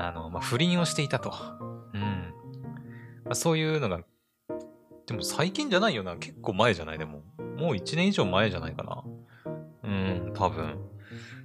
[0.00, 1.32] あの、まあ、不倫をしていたと。
[1.92, 2.34] うん。
[3.24, 4.00] まあ、そういうのが、
[5.06, 6.16] でも最近じゃないよな。
[6.16, 6.98] 結構前じゃない？
[6.98, 7.22] でも。
[7.56, 9.04] もう1年以上前じゃないかな。
[9.84, 10.78] うん、多分。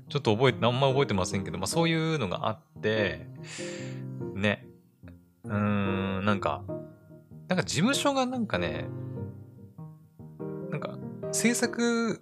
[0.08, 3.28] ちょっと覚えて、あんま覚えてませんけど、まあそういうのがあって、
[4.36, 4.68] ね。
[5.44, 5.58] うー
[6.22, 6.64] ん、なんか、
[7.48, 8.88] なんか事務所がなんかね、
[10.70, 10.98] なんか
[11.32, 12.22] 制作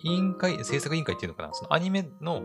[0.00, 2.42] 委員会、制作委員会っていうのかな、そのアニメの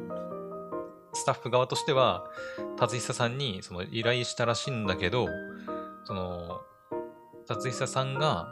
[1.17, 2.29] スタッフ側としては、
[2.77, 5.27] 達久さんにその依頼したらしいんだけど、
[6.05, 6.61] その、
[7.47, 8.47] 達久さんが、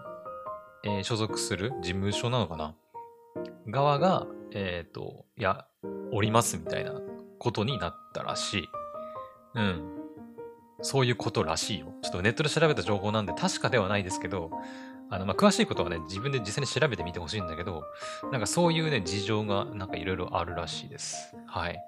[0.84, 2.76] えー、所属する事務所なのかな？
[3.68, 5.66] 側が、えっ、ー、と、いや、
[6.12, 6.94] おりますみたいな
[7.40, 8.70] ことになったらしい。
[9.56, 9.96] うん。
[10.82, 11.88] そういうことらしいよ。
[12.02, 14.52] ちょっとネットで調べた情報なんで確かではないですけど、
[15.10, 17.84] あの、まあ、詳しいことはね、自分で実際に調べてみてほしいんだけど、
[18.32, 21.36] なんかそういうね、事情がなんかいろいろあるらしいです。
[21.48, 21.80] はい。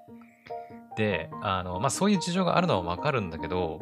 [0.98, 3.80] で、あの、まあ、そういう事情があるのはわかるんだけど、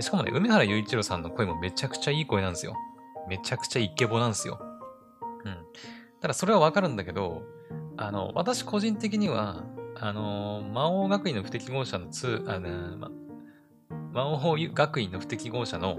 [0.00, 2.76] しかもね、梅原雄一郎さんの声もめちゃくちゃいい声なんですよ。
[3.26, 4.60] めちゃくちゃイケボなんですよ。
[5.46, 5.56] うん。
[6.20, 7.42] ただそれはわかるんだけど、
[7.96, 9.64] あの、私個人的には、
[9.98, 13.10] あの、魔王学院の不適合者の2、あの、ま、
[14.12, 15.98] 魔王学院の不適合者の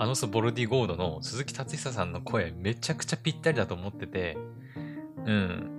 [0.00, 4.36] アノス・ボルディゴードの鈴木達久さんの声めちゃくちゃぴったりだと思ってて、
[5.24, 5.70] うん。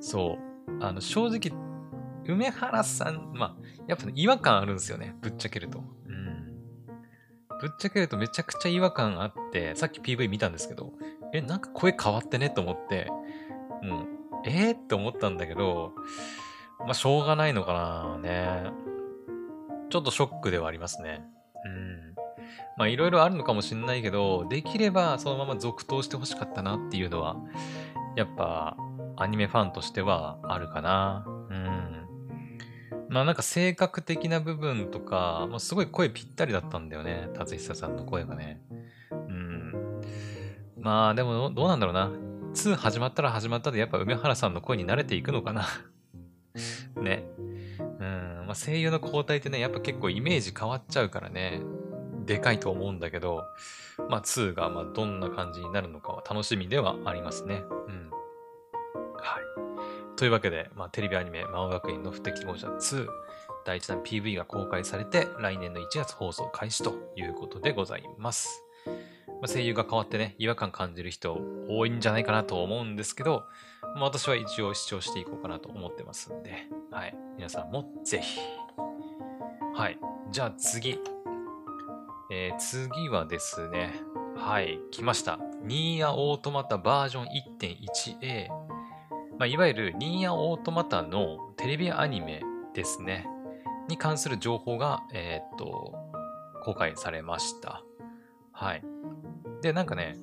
[0.00, 0.38] そ
[0.68, 0.84] う。
[0.84, 1.65] あの、正直、
[2.28, 5.16] 梅原さん、まあ、やっぱ、ね、違和感あるんですよね。
[5.20, 5.78] ぶっちゃけると。
[5.78, 6.56] うん。
[7.60, 10.92] ぶっちゃけるとめちゃくちゃ違和感あって、さっき PV 見たんですけど、
[11.32, 13.08] え、なんか声変わってねと思って、
[13.82, 14.06] うん、
[14.44, 15.92] えー、って思ったんだけど、
[16.80, 18.70] まあ、しょうがないのかなね。
[19.90, 21.24] ちょっとショックではありますね。
[21.64, 22.14] うん。
[22.76, 27.36] まあ、いろいろあるのかもしんないけど、できればそのまま続投してほしかったなっていうのは、
[28.16, 28.76] やっぱ、
[29.16, 31.24] アニメファンとしてはあるかな。
[33.16, 37.30] まあなんか性格的な部分とか、もうすごい声ぴったりだったんだよね。
[37.32, 38.60] 達久さんの声がね。
[39.10, 40.02] うん
[40.78, 42.10] まあでもどうなんだろうな。
[42.52, 45.66] 2始まったら始まったでやっぱ梅原さんの声に慣れていくのかな
[47.00, 47.24] ね。
[47.78, 48.44] うん。
[48.48, 51.62] まあ声優の交代ってね、やっぱ結構イメージ変わっちゃうからね。
[52.26, 53.44] でかいと思うんだけど、
[54.10, 57.62] まあ2がまどんな感じになるのかは楽しみではありますね。
[57.88, 58.10] うん。
[60.16, 63.06] というわけで、まあテレビアニメ、魔王学院の不適合者2、
[63.64, 68.64] 第1弾 PV が公開されて、来年の1月放送開始ということでございます。
[68.86, 68.92] ま
[69.44, 73.44] あ声優が変わってね、違和感感じる人多いんじゃないかなと思うんですけど、
[73.96, 77.16] まあ、私は一応視聴していこうかなと思ってますんで、はい。
[77.36, 78.40] 皆さんもぜひ。
[79.74, 79.98] はい。
[80.30, 80.98] じゃあ次。
[82.30, 83.94] えー、次はですね、
[84.36, 85.38] はい、来ました。
[85.62, 87.26] ニーヤオートマタバージョン
[87.60, 88.65] 1.1a。
[89.38, 92.42] まあ、いわゆるニーヤオートマタのテレビアニメ
[92.74, 93.26] ですね。
[93.88, 95.94] に関する情報が、えー、っと、
[96.64, 97.82] 公開されました。
[98.52, 98.82] はい。
[99.62, 100.16] で、なんかね、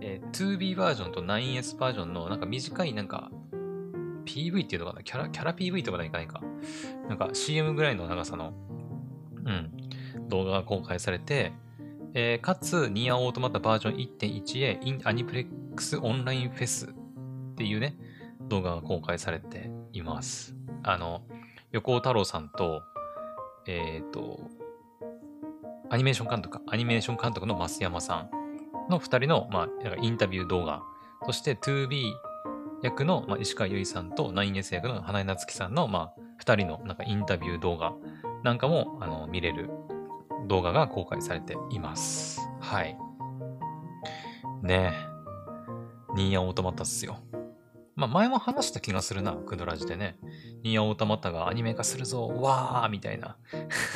[0.00, 3.30] えー、2B バージョンと 9S バージョンのなんか短いなんか
[4.24, 5.02] PV っていうのかな？
[5.02, 6.40] キャラ、キャラ PV とかないかないか。
[7.08, 8.52] なんか CM ぐらいの長さの、
[9.44, 11.52] うん、動画が公開されて、
[12.14, 17.96] えー、かつ、ニアオートマタバージョン1.1へインアニプレックスオンラインフェスっていうね、
[18.42, 20.54] 動画が公開されています。
[20.82, 21.22] あの、
[21.72, 22.82] 横尾太郎さんと、
[23.66, 24.40] えっ、ー、と、
[25.90, 28.30] アニメーション監督、アニメーション監督の増山さん
[28.90, 30.82] の二人の、まあ、インタビュー動画、
[31.26, 32.12] そして 2B
[32.82, 37.94] 役の、まあ、石川由依さんと 9S 役の花江夏樹さんの、まあ、二人のなんかインタビュー動画
[38.44, 39.70] なんかもあの見れる
[40.46, 42.40] 動画が公開されています。
[42.60, 42.96] はい。
[44.62, 46.14] ねえ。
[46.14, 47.18] ニーヤオートマタっすよ。
[47.98, 50.16] まあ前も話した気がするな、クドラジでね。
[50.62, 53.36] ニーアオートマタがアニメ化するぞ、わーみたいな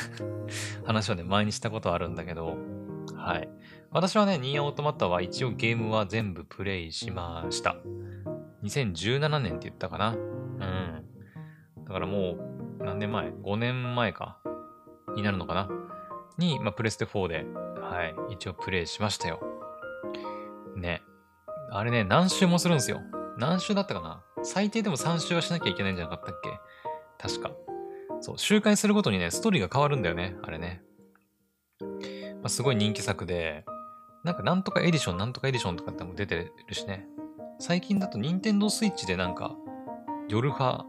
[0.83, 2.57] 話をね、前にしたことあるんだけど、
[3.15, 3.47] はい。
[3.91, 7.77] 私はね、ニーアオートマタは一応ゲームは全部プレイしました。
[8.63, 10.09] 2017年って言ったかな。
[10.09, 11.05] うん。
[11.85, 12.31] だからも
[12.79, 14.37] う、何年前 ?5 年前か。
[15.15, 15.69] になるのかな
[16.37, 17.45] に、まあ、プレステ4で、
[17.79, 19.39] はい、一応プレイしましたよ。
[20.75, 21.01] ね。
[21.71, 23.01] あれね、何周もするんですよ。
[23.37, 24.23] 何周だったかな？
[24.43, 26.59] 最低でも3周はしなきゃいけないんじゃなかったっけ？
[27.17, 27.51] 確か。
[28.21, 30.35] そう、周回するごとにね、ストーリーが変わるんだよね。
[30.43, 30.81] あれね。
[31.81, 31.87] ま
[32.45, 33.65] あ、すごい人気作で、
[34.23, 37.05] なんかなんとかエディション、なんとかエディションとかっても出てるしね。
[37.59, 39.55] 最近だと任天堂スイッチでなんか、
[40.29, 40.85] 夜派、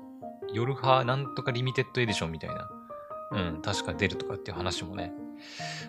[0.53, 2.71] 夜派なんとかリミテッドエディションみたいな、
[3.33, 5.13] うん、確か出るとかっていう話もね、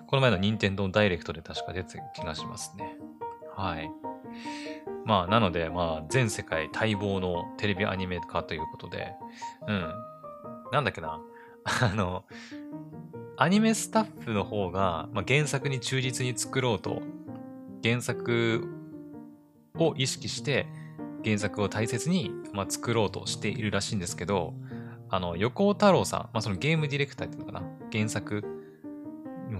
[0.07, 2.97] この前の任天堂ダイレクトで確か出てた気がしますね。
[3.55, 3.89] はい。
[5.05, 9.13] まあ、なので、まあ、全世界待望のテレビアニメ化ということで、
[9.67, 9.93] うん。
[10.71, 11.21] なんだっけな。
[11.63, 12.25] あの、
[13.37, 17.01] アニメスタッフの方が、まあ、原作に忠実に作ろうと
[17.83, 18.67] 原作
[19.77, 20.67] を意識して
[21.23, 24.53] 原作を大切に、まあ、作ろうとしているらしいんですけど、
[25.09, 28.43] あの、横尾太郎さん、まあ、そのゲームディレクターっていうのかな原作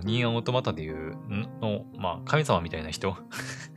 [0.04, 1.16] ニーアンオートマタでいう
[1.62, 3.16] の、まあ、神様みたいな人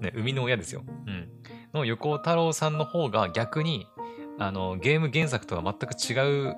[0.00, 0.84] ね、生みの親ですよ。
[1.06, 1.28] うん。
[1.74, 3.86] の横尾太郎さんの方が逆に、
[4.38, 6.56] あの、ゲーム原作とは全く違う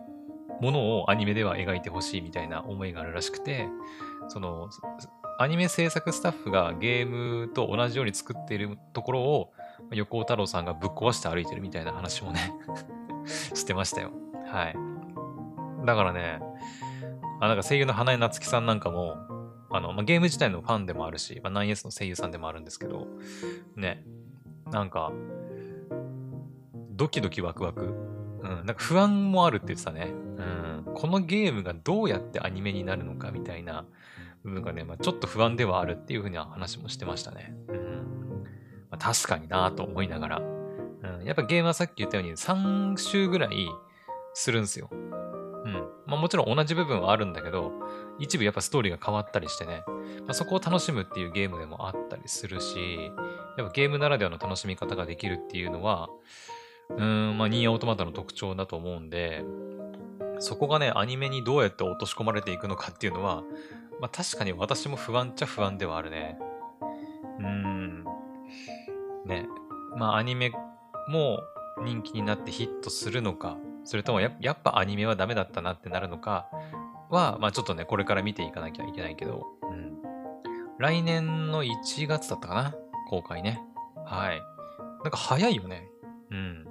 [0.61, 3.69] ものをアニメでは描いてほしいみたいな思いがあるらしくて、
[4.29, 4.69] その、
[5.39, 9.53] アニメ制作スタッフがゲームと同じように作っているところを
[9.93, 12.53] 横尾太郎さんがぶっ壊して歩いてるみたいな話もね
[13.27, 14.11] してましたよ。
[14.47, 14.77] はい。
[15.87, 16.41] だからね、
[17.41, 19.17] あなんか声優の花江夏樹さんなんかも、
[19.71, 23.07] あの、まあ、ゲーム自体のファンでもあるし、まあ、9S の声優さんでもあるんですけど、
[23.77, 24.05] ね、
[24.71, 25.13] なんか、
[26.91, 27.95] ドキドキワクワク。
[28.43, 30.13] うん、なんか不安もあるって言ってたね。
[30.39, 33.85] うん、このゲームがどうやってアニメになるのかみたいな、
[34.45, 37.55] 部分がね、まあ、ちょっと不安ではあるっていうふうな話もしてましたね。
[37.69, 37.77] うん。
[38.91, 40.39] まあ、確かになと思いながら。
[40.39, 41.25] うん。
[41.25, 43.69] やっぱゲームはさっき言ったように3週ぐらい
[44.35, 44.91] するんですよ。
[45.65, 45.73] うん。
[46.07, 47.73] まあもちろん同じ部分はあるんだけど、
[48.19, 49.85] 一部やっぱストーリーが変わったりしてね、
[50.21, 53.11] まあ、そこを楽しむっていうゲームでもあったりするし、
[53.57, 56.09] やっぱゲームならではの楽しみ方ができるっていうのは、
[56.91, 59.45] うーん、まあニーアオートマタの特徴だと思うんで、
[60.39, 63.43] そこがね、アニメにどうやって落とし込まれていくのかっていうのは、
[64.01, 66.39] まあ確かに私も不安っちゃ不安ではあるね。
[67.39, 68.05] うーん。
[69.27, 69.47] ね。
[69.97, 70.53] まあアニメ
[71.09, 71.41] も
[71.83, 76.49] 人気になってヒットするのか、それともややっぱアニメはダメだったなってなるのか
[77.11, 79.99] は、まあちょっとね、これから見ていかなきゃいけないけど、うん。
[80.79, 82.75] 来年の1月だったかな
[83.09, 83.61] 公開ね。
[84.07, 84.41] はい。
[85.03, 85.89] なんか早いよね。
[86.31, 86.67] うん。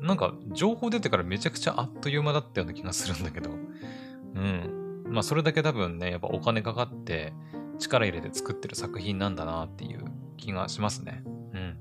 [0.00, 3.50] なんか情報出てからめちゃくちゃあっという間だったような気がするんだけど。
[3.50, 5.04] うん。
[5.08, 7.32] まあそれだけ多分ね、やっぱお金かかって
[7.78, 10.04] 力入れて作ってる作品なんだなっていう
[10.36, 11.22] 気がしますね。
[11.26, 11.78] うん。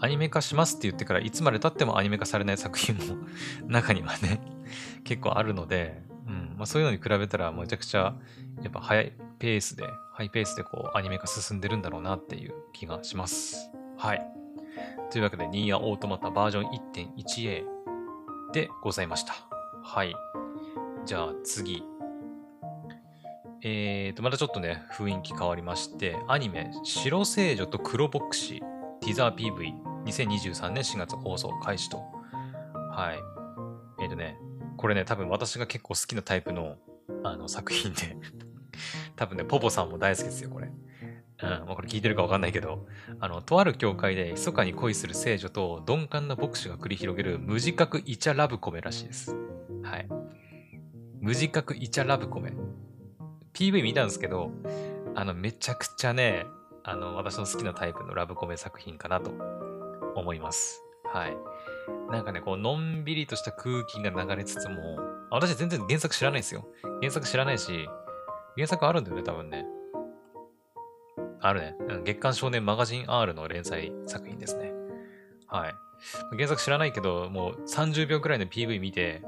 [0.00, 3.16] アニメ化しますって言ってからいつまで経ってもアニメ化されない作品も
[3.66, 4.40] 中にはね
[5.04, 6.54] 結構あるので、うん。
[6.56, 8.14] まあそういうのに比べたらめちゃくちゃ
[8.62, 13.70] やっぱ早いペースで、ハイペースでこうアニメ化進んでるんだろうなっていう気がします。
[13.96, 14.22] はい。
[15.10, 16.70] というわけで、ニーヤオートマタバージョン
[17.16, 17.64] 1.1a
[18.52, 19.34] でございました。
[19.82, 20.14] はい。
[21.06, 21.82] じゃあ次。
[23.62, 28.60] えーと、またちょっとね、雰囲気変わりまして、アニメ、白聖女と黒牧師、
[29.00, 31.98] ティザー PV、2023年4月放送開始と。
[32.90, 34.02] はい。
[34.02, 34.38] えーとね、
[34.76, 36.76] これね、多分私が結構好きなタイプの
[37.24, 38.16] あの作品で
[39.16, 40.68] 多分ね、ポポさんも大好きですよ、これ。
[41.40, 42.86] うん、まあ、これ聞いてるかわかんないけど、
[43.20, 49.36] あの、とある教会で密かに恋する聖女と鈍感な牧師が繰り広げる無自覚イチャラブコメらしいです。
[49.82, 50.08] はい。
[51.20, 52.52] 無自覚イチャラブコメ。
[53.52, 54.52] PV 見たんですけど、
[55.14, 56.46] あの、めちゃくちゃね、
[56.84, 59.32] あの、私の好きなタイプのラブコメ作品かなと
[60.18, 60.82] 思います。
[61.04, 61.36] はい。
[62.10, 64.98] なんかね、こう、のんびりとした空気が流れつつも、
[65.30, 66.66] 私全然原作知らないですよ。
[67.00, 67.88] 原作知らないし、
[68.56, 69.66] 原作あるんだよね、多分ね。
[71.40, 71.76] あるね。
[72.04, 74.72] 月刊少年マガジン R の連載作品ですね。
[75.46, 75.74] はい。
[76.32, 79.22] 原作知らないけど、もう30秒くらいの PV 見て、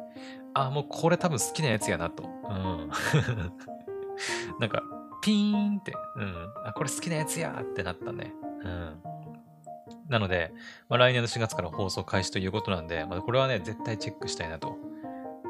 [0.55, 2.25] あ、もうこれ多分好きなやつやなと。
[2.25, 2.91] うん。
[4.59, 4.83] なんか、
[5.23, 6.53] ピーンって、うん。
[6.65, 8.35] あ、これ好きなやつやってなったね。
[8.65, 9.03] うん。
[10.09, 10.53] なので、
[10.89, 14.77] まあ、来年の4月から放送開始ということなんで、まあ、これはね、絶対チェックしたいなと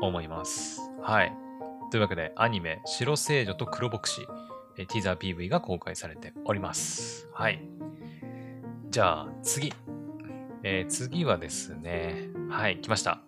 [0.01, 0.81] 思います。
[1.03, 1.33] はい。
[1.91, 4.27] というわけで、アニメ、白聖女と黒牧師、
[4.79, 7.29] えティーザー PV が公開されております。
[7.33, 7.61] はい。
[8.91, 9.73] じゃあ、次。
[10.63, 13.23] えー、次はですね、はい、来ました。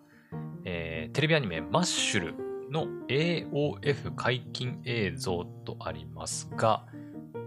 [0.65, 6.85] えー、テレビアニメ、マッシュルの AOF 解禁映像とありますが、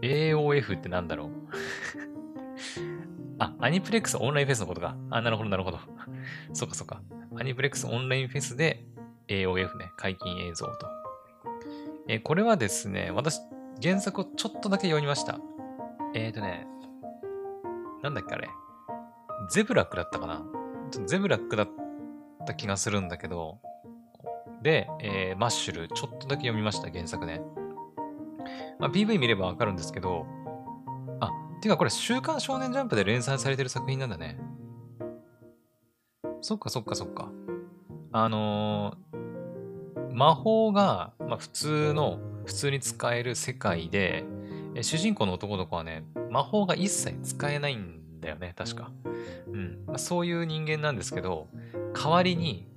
[0.03, 1.31] AOF ってなんだろう？
[3.39, 4.97] あ、アニプレックスオンラインフェスのことか。
[5.11, 5.79] あ、なるほど、なるほど。
[6.53, 7.03] そっかそっか。
[7.37, 8.85] アニプレックスオンラインフェスで
[9.29, 10.89] AOF ね、解禁映像と。
[12.09, 13.41] えー、これはですね、私、
[13.83, 15.39] 原作をちょっとだけ読みました。
[16.15, 16.67] えーとね、
[18.03, 18.49] なんだっけあれ。
[19.51, 20.45] ゼブラックだったかな
[20.91, 21.69] ちょっとゼブラックだっ
[22.47, 23.59] た気がするんだけど、
[24.63, 27.43] で、えー、マッシュル、ちょっとだけ読みました、原作ね。
[28.79, 30.27] まあ、PV 見ればわかるんですけど、
[31.61, 34.39] てかこれ、週刊少年ジャンプで連載されてる作品なんだね。
[36.41, 37.31] そっかそっかそっか。
[38.13, 44.25] あのー、魔法が、まあ、普通の、普通に使える世界で、
[44.83, 48.93] 主人公の男の子はね、魔法が一切使えないんだよね、確か。
[49.47, 49.85] うん。
[49.87, 51.49] まあ、そういう人間なんですけど、
[51.95, 52.69] 代わりに、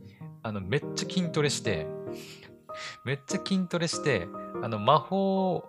[0.44, 1.88] あの、めっちゃ筋トレして、
[3.06, 4.28] めっちゃ筋トレして、
[4.64, 5.64] あの、魔法、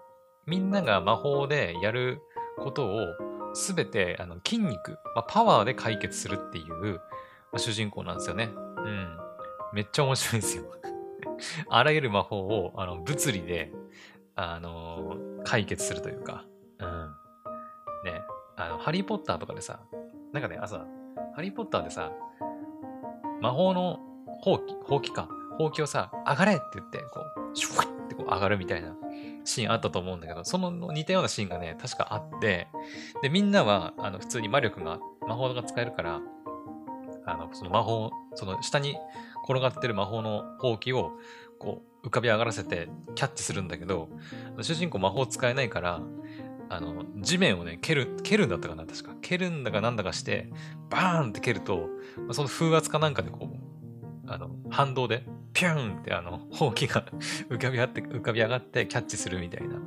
[0.46, 2.22] みんなが魔法でやる
[2.58, 3.06] ことを、
[3.52, 7.00] すべて、あの、筋肉、まあ、パワーで解決するっていう、
[7.52, 8.50] まあ、主人公なんですよね。
[8.54, 9.18] うん。
[9.72, 10.64] めっちゃ面白いですよ。
[11.68, 13.72] あらゆる魔法を、あの、物理で、
[14.36, 16.44] あのー、解決するというか、
[16.78, 17.14] うん。
[18.04, 18.22] ね、
[18.56, 19.80] あの、ハリーポッターとかでさ、
[20.32, 20.78] なんかね、朝、
[21.34, 22.12] ハリーポッターでさ、
[23.40, 23.98] 魔法の
[24.42, 25.28] ほうき、ほうきか、
[25.58, 28.96] ほうきをさ、上がれって言って、こう、シュワッってこう上がるみたいな
[29.44, 32.68] シーンあったと思うんだけど、その似たようなシーンがね、確かあって、
[33.22, 36.20] で、みんなは、あの、普通に魔力が、魔法が使えるから、
[37.26, 38.96] あの、その魔法、その下に
[39.44, 41.12] 転がってる魔法のほうきを、
[41.58, 44.08] こう、浮かび上がらせてキャッチするんだけど、
[44.62, 46.00] 主人公魔法使えないから、
[46.68, 49.14] あの、地面をね、蹴る、蹴るんだったかな、確か。
[49.20, 50.50] 蹴るんだかなんだかして、
[50.88, 51.88] バーンって蹴ると、
[52.32, 57.04] その風圧かなんかでこう、あの、反動で、ピューンってあの、ほうきが
[57.50, 59.76] 浮かび上がって、浮かび上がってキャッチするみたいな。
[59.76, 59.82] ま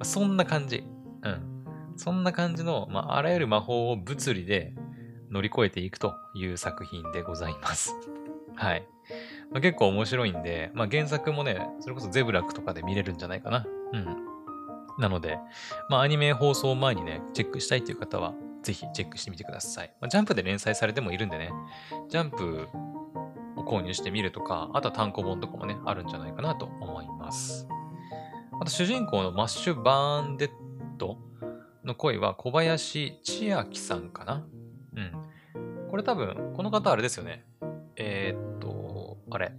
[0.00, 0.84] あ、そんな感じ。
[1.22, 1.58] うん。
[1.96, 4.74] そんな感じの、まあ、あらゆる魔法を物理で
[5.30, 7.94] 乗り越えていくという作品でございます。
[8.54, 8.86] はい。
[9.50, 13.66] まあ、結構面白いんで、まあ、原作もね、それこそゼブラックとかで見れるんじゃないかな。
[13.92, 14.06] うん。
[14.98, 15.38] なので、
[15.88, 19.94] まあ、アニメ放送前にね、チェックしたいという方は、ぜひチェックしてみてください。
[20.00, 21.50] まあ、ジャンプで連載されてもいるんでね、
[22.08, 22.68] ジャンプ
[23.68, 27.68] 購入してみるとか、あとは単行本とかもね、あるんじゃないかなと思います。
[28.60, 30.50] あと、主人公のマッシュ・バーンデッ
[30.96, 31.18] ド
[31.84, 34.46] の声は小林千秋さんかな
[34.96, 35.88] うん。
[35.90, 37.44] これ多分、この方あれですよね。
[37.96, 39.52] えー、っと、あれ、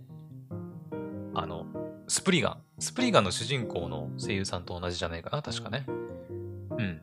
[1.34, 1.66] あの、
[2.08, 2.64] スプリガン。
[2.80, 5.86] スプリガンの主人公の声優さんと同じじゃないかな、確かね。
[5.88, 7.02] うん。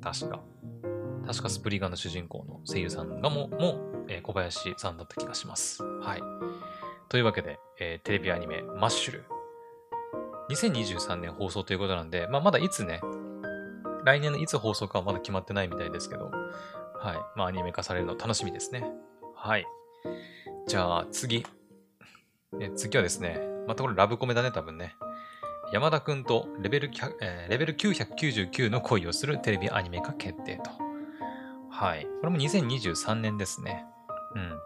[0.00, 0.40] 確か。
[1.26, 5.82] 確かスプリガンの主人公の声優さんがも、も、えー、小林さんだった気がします。
[5.82, 6.22] はい。
[7.08, 9.24] というわけで、えー、テレビアニメ、マッシュル。
[10.50, 13.00] 2023年放送ということなんで、まあ、まだいつね、
[14.04, 17.38] 来年のいつ放送かはまだ決まってないみたいですけど、はい。
[17.38, 18.84] まあ、アニメ化されるの楽しみですね。
[19.34, 19.66] はい。
[20.66, 21.44] じゃあ、次。
[22.60, 24.94] え次はですね、またこれラブコメだね、多分ね。
[25.72, 26.90] 山田くんとレベル,、
[27.20, 30.70] えー、レベル999の恋をするテレビアニメ化決定と。
[31.70, 32.06] はい。
[32.20, 33.84] これも2023年ですね。
[34.36, 34.60] うん。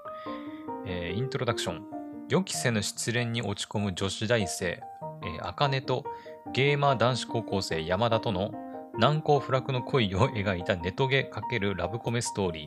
[0.86, 1.84] えー、イントロダクション。
[2.28, 6.04] 予期せぬ失恋に落ち込む女子大生、えー、アカネと
[6.52, 8.52] ゲーマー男子高校生山田との
[8.98, 12.66] 難攻不落の恋を描いたネトゲ×ラブコメストーリ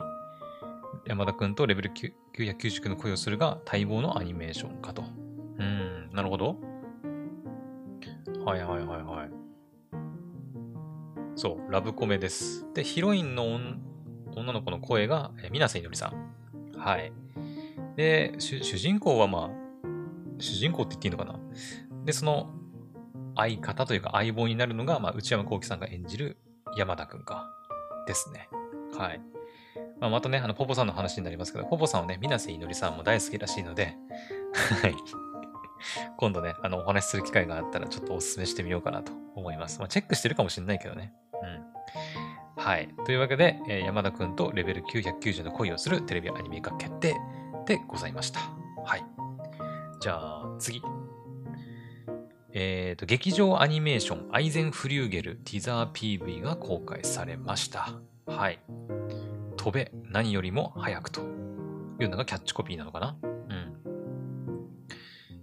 [1.06, 1.92] 山田くんとレベル
[2.36, 5.04] 999の恋をするが待望のアニメーションかと。
[5.58, 6.56] うん、なるほど。
[8.44, 9.30] はいはいはいはい。
[11.36, 12.66] そう、ラブコメです。
[12.74, 13.58] で、ヒロインの
[14.36, 16.23] 女の子の声が、え水瀬いのりさん。
[16.84, 17.12] はい。
[17.96, 19.50] で、主人公はまあ、
[20.38, 21.38] 主人公って言っていいのかな？
[22.04, 22.50] で、その
[23.36, 26.36] 相方というか相棒になるのが、まあ、内山幸輝さんが演じる
[26.76, 27.50] 山田くんか。
[28.06, 28.48] ですね。
[28.98, 29.20] はい。
[30.00, 33.96] まあ、またね、あの、ポポさんの話になりますけど、ポポさんはね、水瀬いのりさんも大好きらしいので、
[34.82, 34.94] はい。
[36.18, 39.78] 今度ね、あの、お話しする機会があったら、ちょっとお勧めしてみようかなと思います。
[39.78, 41.12] まあ、チェックしてるかもしれないけどね。
[41.32, 41.64] うん。
[42.64, 42.88] はい。
[43.04, 47.14] というわけで、えー、山田くんとレベル990の恋をするテレビアニメ化決定
[47.66, 48.40] でございました。
[48.86, 49.04] はい。
[50.00, 50.80] じゃあ、次。
[52.54, 58.00] えっ、ー、と、劇場アニメーションアイゼンフリューゲルティザー PV が公開されました。
[58.26, 58.58] はい。
[59.58, 63.18] 飛べ、何よりも早くというのがキャッチコピーなのかな？
[63.22, 63.74] うん。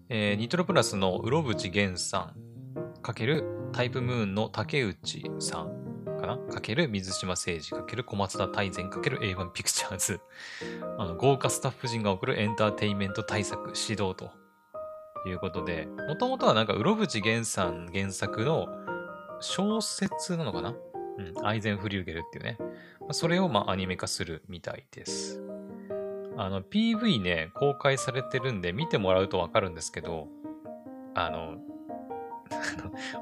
[0.09, 3.43] えー、ニトロプラスのうろぶちげんさん、かける
[3.74, 5.80] タイプムーンの竹内さん
[6.22, 6.38] かな？
[6.38, 10.22] かける水島誠二かける小松田大善かける A1 ピクチャーズ。
[10.97, 14.32] あの豪華スタッフ陣が送るエンターテインメント対策指導と
[15.28, 18.67] いうことで、もともとはなんか、うろぶち源さん原作の
[19.41, 20.76] 小説なのかな？
[21.17, 22.57] うん、アイゼンフリューゲルっていうね。
[23.11, 25.41] それをまあアニメ化するみたいです。
[26.38, 30.28] あの、PV ね、公開されてるんで見てもらうとわかるんですけど、
[31.13, 31.57] あの、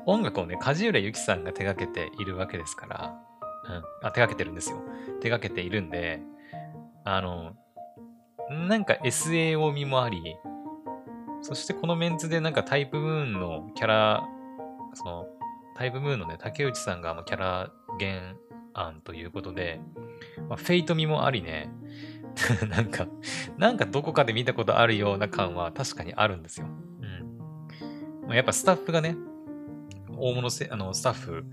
[0.06, 3.16] 音楽をね、梶浦由紀さんが手掛けているわけですから、
[3.66, 4.82] うん、あ、手掛けてるんですよ。
[5.22, 6.22] 手掛けているんで、
[7.04, 7.54] あの、
[8.50, 10.38] なんか SAO 味もあり、
[11.42, 14.24] そしてこのメンツでなんかタイプムーンのキャラ、
[14.94, 15.28] その、
[15.76, 18.36] タイプムーンのね、竹内さんがキャラ原
[18.74, 19.80] 案ということで、
[20.50, 21.70] まあ、フェイト味もありね、
[22.70, 23.08] なんか、
[23.58, 26.68] なんかどこかで見たことあるような感は確かにあるんですよ。
[26.68, 28.28] うん。
[28.28, 29.16] ま、やっぱスタッフがね、
[30.20, 31.46] 大物せあのスタッフ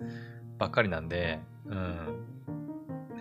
[0.58, 2.26] ばっかりなんで、うん。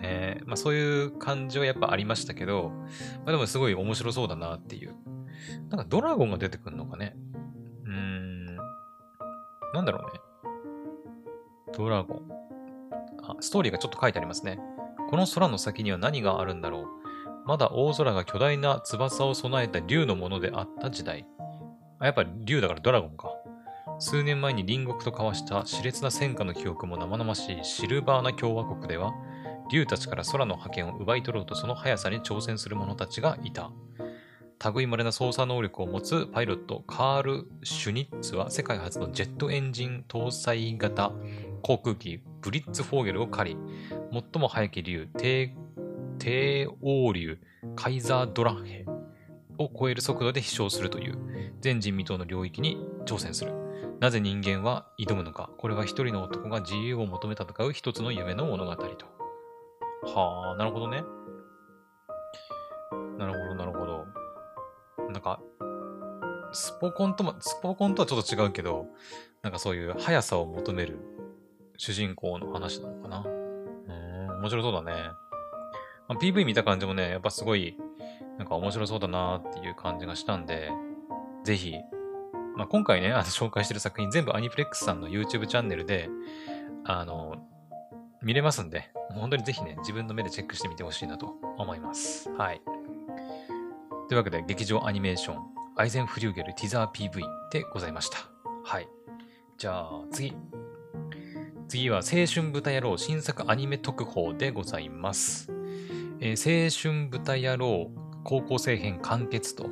[0.00, 2.70] ねまあそういう感じはやっぱありましたけど、
[3.24, 4.94] まあでもすごい面白そうだなっていう。
[5.70, 7.16] なんかドラゴンが出てくるのかね。
[7.84, 8.56] うーん。
[9.74, 10.20] なんだろうね。
[11.76, 12.30] ドラゴン。
[13.22, 14.58] あ、ストーリーがちょっと書いてありますね。
[15.10, 16.86] この空の先には何があるんだろう。
[17.46, 21.26] まだ大空が巨大な翼を備えた竜のものであった時代。
[21.98, 23.30] あ、やっぱり竜だからドラゴンか。
[23.98, 29.14] 数年前に隣国と交わした熾烈な戦火の記憶も生々しいシルバーナ共和国では、
[29.70, 33.70] 竜たちから空の覇権を奪い取ろうとその速さに挑戦する者たちがいた。
[34.74, 41.12] 類まれな操作能力を持つパイロットカール・シュニッツは世界初のジェットエンジン搭載型
[41.62, 43.56] 航空機ブリッツフォーゲルを借り、
[44.12, 45.08] 最も速き竜、
[46.18, 47.38] 帝王竜
[47.74, 48.86] カイザードラッヘ
[49.58, 53.65] を超える速度で飛翔するという全人未到の領域に挑戦する。
[54.00, 55.50] なぜ人間は挑むのか？
[55.56, 58.82] これは一人の男が自由を求め戦う一つの夢の物語と。
[60.02, 61.02] はあ、なるほどね。
[63.18, 64.06] なるほど、なるほど。
[65.10, 65.40] なんか、
[66.52, 68.86] スポコンとも、スポコンとはちょっと違うけど、
[69.42, 70.98] なんかそういう速さを求める
[71.78, 73.24] 主人公の話なのかな。
[73.24, 74.92] うん、面白そうだね。
[76.08, 77.76] まあ、PV 見た感じもね、やっぱすごい、
[78.38, 80.70] なんか面白そうだなっていう感じがしたんで、
[81.44, 81.74] ぜひ、
[82.56, 86.08] まあ、今回ね、あの紹介してる作品全部アニプレックスさんの YouTube チャンネルで、
[86.84, 87.36] あの、
[88.22, 92.30] 見れますんで、本当にぜひね、自分の目でチェックしてみてほしいなと思います。
[92.32, 92.62] はい。
[94.08, 95.42] というわけで、劇場アニメーション、
[95.76, 98.18] アイゼンフリューゲルティザー PV でございました。
[98.64, 98.88] はい。
[99.58, 100.34] じゃあ、次。
[101.68, 105.52] 次は、青春豚野郎新作アニメ特報でございます。
[106.20, 107.90] えー、青春豚野郎
[108.24, 109.68] 高校生編完結と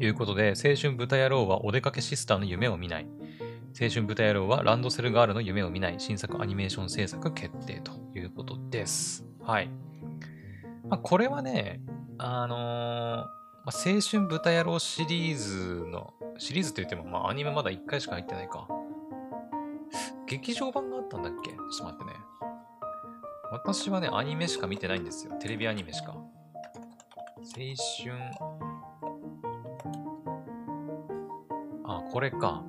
[0.00, 3.06] いうことで、青春豚野郎はお出かけシスターの夢を見ない。
[3.80, 9.24] 青春豚野郎はランドセルガールの夢を見ない新作アニメーション制作決定ということです。
[9.42, 9.70] はい。
[10.88, 11.80] まあ、これはね、
[12.18, 18.66] あのー、まあ、青春豚野郎シリーズの、シリーズといっても、まあ、アニメまだ1回しか入ってないか。
[20.26, 21.50] 劇場版があったんだっけ？
[21.50, 22.12] ちょっと待ってね。
[23.52, 25.32] 私はね、アニメしか見てないんですよ。
[25.40, 26.12] テレビアニメしか。
[26.12, 26.24] 青
[28.04, 28.69] 春。
[32.10, 32.64] これか。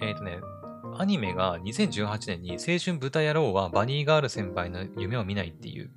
[0.00, 0.38] えっ、ー、とね、
[0.98, 5.90] アニメが2018年に青春豚野郎はバニーガール先輩の夢を見ないっていう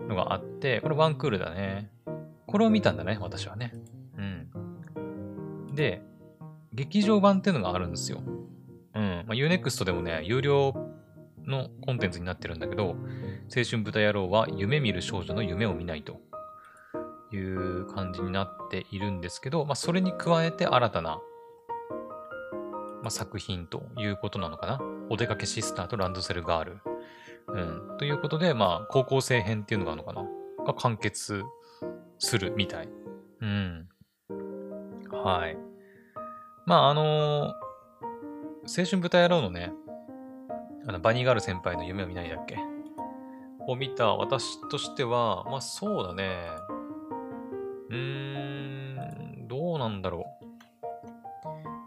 [0.00, 1.90] のがあって、これワンクールだね。
[2.46, 3.74] これを見たんだね、私はね。
[4.16, 5.74] うん。
[5.74, 6.02] で、
[6.72, 8.22] 劇場版っていうのがあるんですよ。
[8.94, 9.24] うん。
[9.26, 10.74] まあ、Unext でもね、有料
[11.46, 12.96] のコンテンツになってるんだけど、
[13.54, 16.20] 青春豚野郎は夢見る少女の夢を見ないと
[17.34, 21.20] いう感じになっているんですけど、まあ、それに加えて新たな、
[23.02, 24.80] まあ、作品ということなのかな。
[25.10, 26.78] お出かけシスターとランドセルガール。
[27.48, 27.60] う
[27.94, 27.96] ん。
[27.98, 30.26] ということで、まあ、高校生編っていうのがあるのかな。
[30.64, 31.42] が完結
[32.18, 32.88] するみたい。
[33.40, 33.88] うん。
[35.10, 35.58] はい。
[36.66, 37.64] まあ、あのー
[38.66, 39.74] 青春豚野郎のね、
[40.88, 42.56] あのバニーガール先輩の夢を見ないだっけ？
[43.68, 46.46] を見た私としては、まあそうだね。
[47.90, 50.44] うーん、どうなんだろう。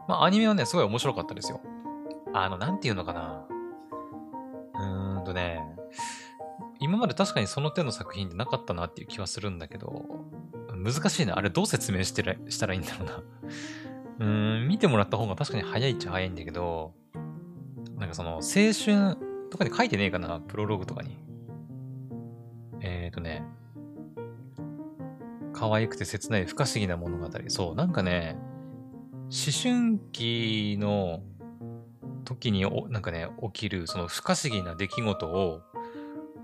[0.08, 1.62] まあアニメはね、すごい面白かったですよ。
[2.34, 3.46] あの、なんていうのかな。
[4.76, 5.62] うーんとね、
[6.80, 10.06] 今まで確かにその手の作品ってなかったなっていう気はするんだけど、
[10.76, 11.38] 難しいな。
[11.38, 13.24] あれどう説明してらしたらいいんだろうな。
[14.20, 16.94] うーん、見てもらった方が確かに早いっちゃ早いんだけど、
[17.98, 19.18] なんかその、青春
[19.50, 21.18] とかに書いてねえかな、プロローグとかに。
[22.82, 23.44] えっ、ー、とね、
[25.58, 27.28] 可愛くて切ない不可思議な物語。
[27.48, 28.38] そう、なんかね、
[29.24, 31.24] 思春期の
[32.26, 35.62] 時にお、なんかね、起きる、その不可思議な出来事を、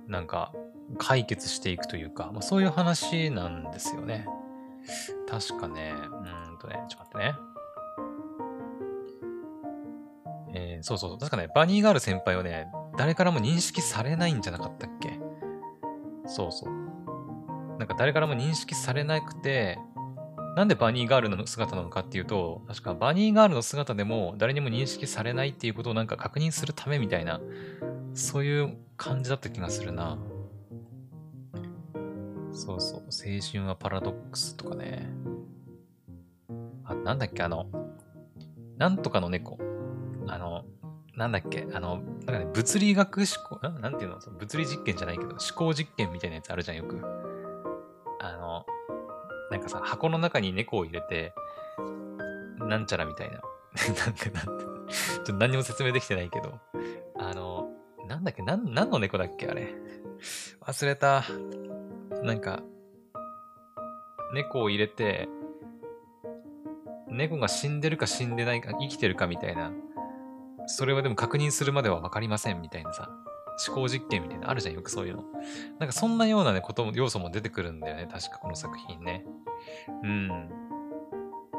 [0.08, 0.52] なんか、
[0.98, 4.26] 解決していくというか、まあ、そういう話なんですよね。
[5.30, 7.36] 確かね、うんとね、ちょっと待ってね。
[10.56, 15.20] えー、そうそうそう、確かね、バニーガール先輩はね、誰からも認識されないんじゃなかったっけ？
[16.26, 16.74] そうそう。
[17.84, 19.78] なんか誰からも認識されなくて、
[20.56, 27.42] なんでバニーガールの姿なのかっていうと、確かバニーガールの姿でも誰にも認識されないっていうことをなんか確認するためみたいな、
[28.14, 30.18] そういう感じだった気がするな。
[32.54, 33.02] そうそう。
[33.02, 35.10] 青春はパラドックスとかね。
[36.86, 37.66] あ、なんだっけ、あの、
[38.78, 39.58] なんとかの猫。
[40.28, 40.64] あの、
[41.18, 47.23] なんだっけ、あの、なんかね、物理学思考、なんていうの物理実験じゃないけど、思考実験みたいなやつあるじゃん、よく。
[48.24, 48.66] あの、
[49.52, 51.34] なんかさ、箱の中に猫を入れて、
[52.60, 53.42] なんちゃらみたいな。
[54.06, 56.60] なんか、なんて、ちょっと何も説明できてないけど、
[57.20, 57.70] あの、
[58.08, 59.76] なんだっけ、なん、何の猫だっけ、あれ。
[60.62, 61.24] 忘れた。
[62.24, 62.62] なんか、
[64.34, 65.28] 猫を入れて、
[67.08, 69.72] 猫が死んでるか死んでないか、生きてるかみたいな、
[70.68, 73.10] それはでも確認するまでは分かりませんみたいなさ、
[73.68, 75.24] 思考実験みたいなあるじゃん、よくそういうの。
[75.80, 79.26] なんかそんなようなね、ことも要素も出てくるんだよね、確かこの作品ね。
[80.04, 80.50] うん。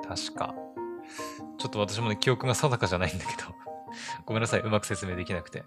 [0.06, 0.54] 確か。
[1.58, 3.54] ちょっと私もね、記憶が定かじゃないんだけど
[4.26, 5.64] ごめんなさい、うまく説明できなくて。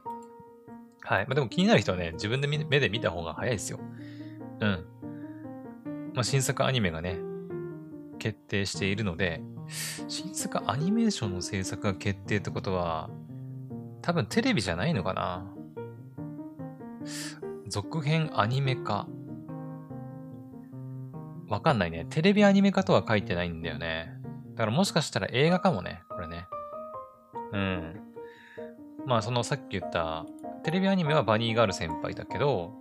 [1.02, 1.26] はい。
[1.26, 3.80] まあ、でも気になる人はね、自分で目で見た方が早いですよ。
[4.60, 4.86] うん。
[6.14, 7.18] まあ、新作アニメがね、
[8.20, 9.42] 決定しているので、
[10.08, 13.10] 新作アニメーションの制作が決定ってことは、
[14.02, 15.46] 多分テレビじゃないのかな
[17.68, 19.08] 続編アニメ化。
[21.50, 22.06] わかんないね。
[22.10, 24.14] テレビアニメ化とは書いてないんだよね。
[24.52, 26.04] だからもしかしたら映画かもね。
[26.10, 26.48] これね。
[27.54, 28.02] うん。
[29.06, 30.26] まあそのさっき言った
[30.64, 32.74] テレビアニメはバニーガール先輩だけど、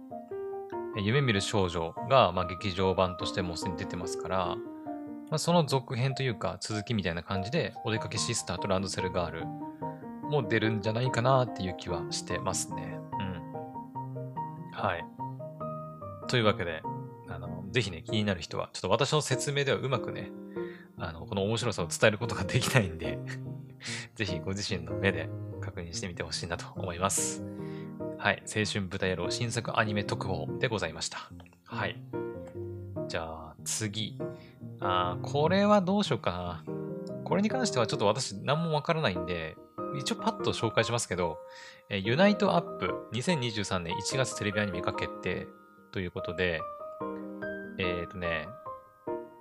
[0.97, 4.57] 夢見る少女が、まあ、劇場版としてもうすでに出てますから、ま
[5.33, 9.45] あ、その続編というか続きみたいな感じで、お出かけシスターとランドセルガール
[10.31, 12.99] も出るんじゃないかなっていう気はしてますね。
[14.77, 15.05] はい。
[16.29, 16.83] というわけで、
[17.29, 20.31] あの、ぜひね、気になる人は、ちょっと私の説明ではうまくね、
[20.99, 23.18] あの、この面白さを伝えることができないんで
[24.14, 25.29] ぜひご自身の目で
[25.61, 27.43] 確認してみてほしいなと思います。
[28.18, 28.43] はい。
[28.47, 31.31] 青春舞台野郎新作アニメ特報でございました。
[31.64, 32.01] はい。
[33.09, 34.18] じゃあ、次。
[34.81, 36.64] あこれはどうしようかな。
[37.24, 39.57] これに関してはちょっと私何もわからないんで、
[39.99, 41.38] 一応パッと紹介しますけど、
[41.90, 45.47] えユナイトアップ2023年1月テレビアニメ化決定
[45.92, 46.61] ということで、
[47.78, 48.49] えっ、ー、とね、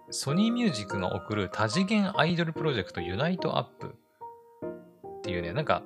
[0.10, 3.96] ソニーミュージックが送る多次元アイドルプロジェクト UniteUp
[5.20, 5.84] っていうね、なんか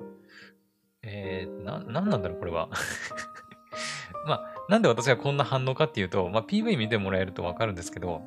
[1.03, 2.69] えー、な、なんなんだろう、これは。
[4.27, 8.21] まあ、なんで私がこんな反応かっていうと、まあ、PV 見てもらえるとわかるんですけど、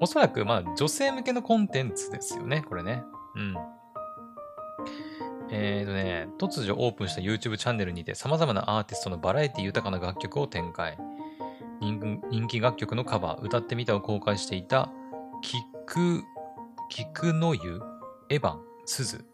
[0.00, 3.04] おそらく、まあ、女性向けのコンテンツですよね、これね。
[3.34, 3.54] うん。
[5.56, 10.98] えーとね、突如オープンした YouTube チャンネルにて様々なアーティストのバラエティ豊かな楽曲を展開。
[11.80, 14.90] 人気楽曲のカバー、歌ってみたを公開していた、
[15.42, 16.24] キク、
[16.90, 17.80] キクの湯、
[18.30, 19.24] エヴァン、スズ、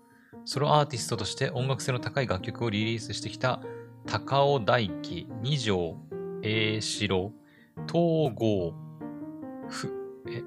[0.45, 3.62] ソロアーティストとして音楽性の高い楽曲をリリースしてきた
[4.05, 5.97] 高尾大輝、二条、
[6.43, 7.33] 栄四郎、
[7.91, 8.75] 東郷、
[9.68, 10.43] ふ、え、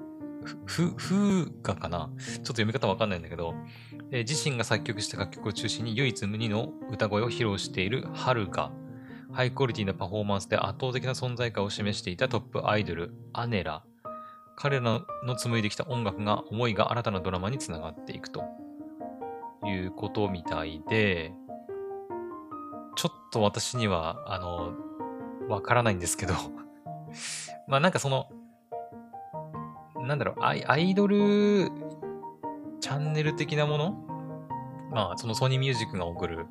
[0.66, 1.98] ふ、ふがかな？
[1.98, 3.54] ちょっと読み方わかんないんだけど、
[4.10, 8.70] え自身が作曲した楽曲を中心に唯一無二の歌声を披露している春が、
[9.32, 13.82] ハイクオリティなパフォーマンスで圧倒的な存在感を示していたトップアイドル、アネラ。
[14.56, 14.82] 彼ら
[15.24, 18.44] の紡いできた音楽が、思いが新たなドラマにつながっていくと。
[19.66, 21.32] いうことみたいで、
[22.96, 24.74] ちょっと私には、あの、
[25.48, 26.34] わからないんですけど
[27.68, 28.28] まあなんかその、
[30.00, 31.70] なんだろうア、アイドル
[32.80, 33.92] チャンネル的なもの？
[34.90, 36.46] まあそのソニーミュージックが送る、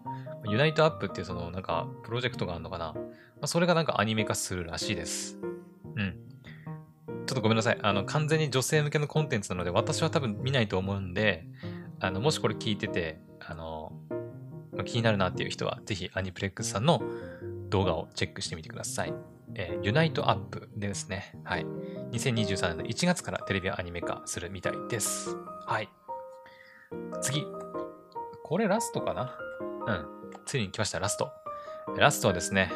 [0.45, 3.01] UniteUp っていうそのなんかプロジェクトがあるのかな、ま
[3.43, 5.39] あ、それがなんかアニメ化するらしいです。
[5.95, 6.23] うん。
[7.25, 7.77] ちょっとごめんなさい。
[7.81, 11.47] あの、完全に女性向けのコンテンツなので、私は多分見ないと思うんで、
[11.99, 13.93] あの、もしこれ聞いてて、あの、
[14.85, 17.01] 気になるなっていう人は、ぜひアニプレックスさんの
[17.69, 19.13] 動画をチェックしてみてください。
[19.55, 21.65] えー、 UniteUp でですね、はい。
[22.11, 25.37] 2023年の1月からテレビアニメ化するみたいです。
[25.65, 25.89] はい。
[27.21, 27.45] 次。
[28.43, 29.37] これラストかな？
[29.87, 30.07] うん。
[30.45, 31.31] ついに来ました、ラスト。
[31.97, 32.71] ラストはですね、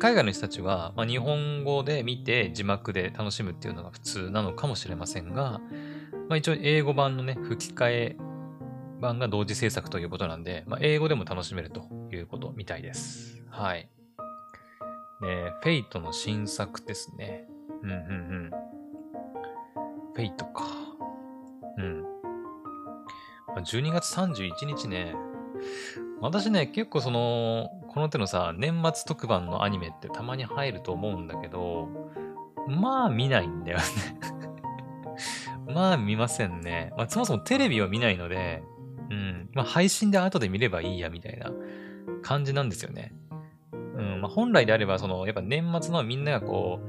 [0.00, 5.62] 海外の人たちは、まあ、日本語で見て字幕で楽しむっていうのが普通なのかもしれませんが、
[6.28, 8.16] まあ、一応英語版のね、吹き替え
[9.00, 13.42] 版が同時制作ということなんで、まあ、英語でも楽しめるということみたいです。
[13.48, 13.88] はい。
[15.22, 17.48] ね、 Fate の新作ですね。
[17.82, 17.98] うんうんう
[18.46, 18.50] ん。
[20.14, 20.64] Fate か。
[21.78, 22.04] うん。
[23.56, 25.14] 12月31日ね。
[26.20, 31.88] 私ね、結構その、この手のさ、年末特番のアニメってたまに入ると思うんだけど、
[32.66, 33.84] まあ見ないんだよね
[35.78, 36.92] まあ見ませんね。
[36.96, 38.64] まあそもそもテレビを見ないので、
[39.10, 39.48] うん。
[39.54, 41.52] まあ配信で後で見ればいいやみたいな
[42.20, 43.14] 感じなんですよね。
[43.96, 44.20] うん。
[44.20, 46.80] まあ本来であれば、その、やっぱ年末のみんながこ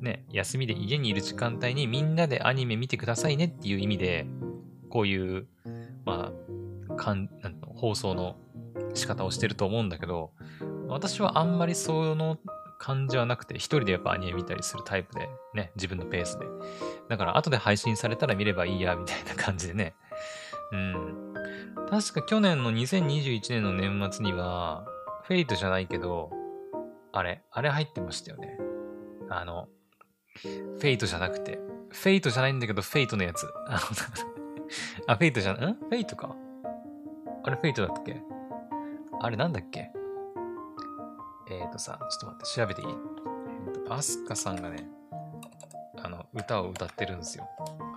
[0.00, 4.26] う、ね、休みで家にいる時間帯にみんなでアニメ見てくださいねっていう意味で、
[4.90, 5.46] こういう、
[6.04, 6.30] ま
[6.90, 8.36] あ、かんなん放送の
[8.92, 10.32] 仕方をしてると思うんだけど、
[10.88, 12.36] 私はあんまりその
[12.80, 16.46] 感じはなくて、一人でやっぱアニメ見たりするタイプで、ね、自分のペースで。
[17.08, 19.94] だから後で配信されたら見ればいいや、みたいな感じでね。
[20.72, 21.34] うん。
[21.90, 24.84] 確か去年の2021年の年末には、
[25.24, 26.30] フェイトじゃないけど、
[27.12, 28.56] あれ、あれ入ってましたよね。
[29.28, 29.68] あの、
[30.42, 31.58] Fate じゃなくて、
[31.90, 33.46] Fate じゃないんだけど、 Fate のやつ。
[33.68, 33.76] あ、
[35.16, 35.74] Fate じゃん、ん？
[35.74, 36.34] Fate か。
[37.44, 38.22] あれ、 Fate だったっけ？
[39.20, 39.90] あれ、なんだっけ？
[41.50, 42.88] えっ、ー、とさ、ちょっと待って、調べていい？
[42.88, 42.92] え
[43.78, 44.88] っ、ー、と、アスカさんがね、
[46.02, 47.48] あの、歌を歌ってるんですよ。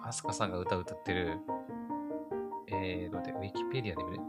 [0.03, 1.37] アスカさんが歌を歌ってる、
[2.67, 4.23] えーと、で、ウィキペディアで見れ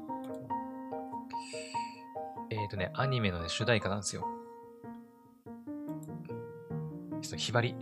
[2.50, 4.26] えっ、ー、とね、アニメのね、主題歌なんですよ。
[7.22, 7.74] そひばり。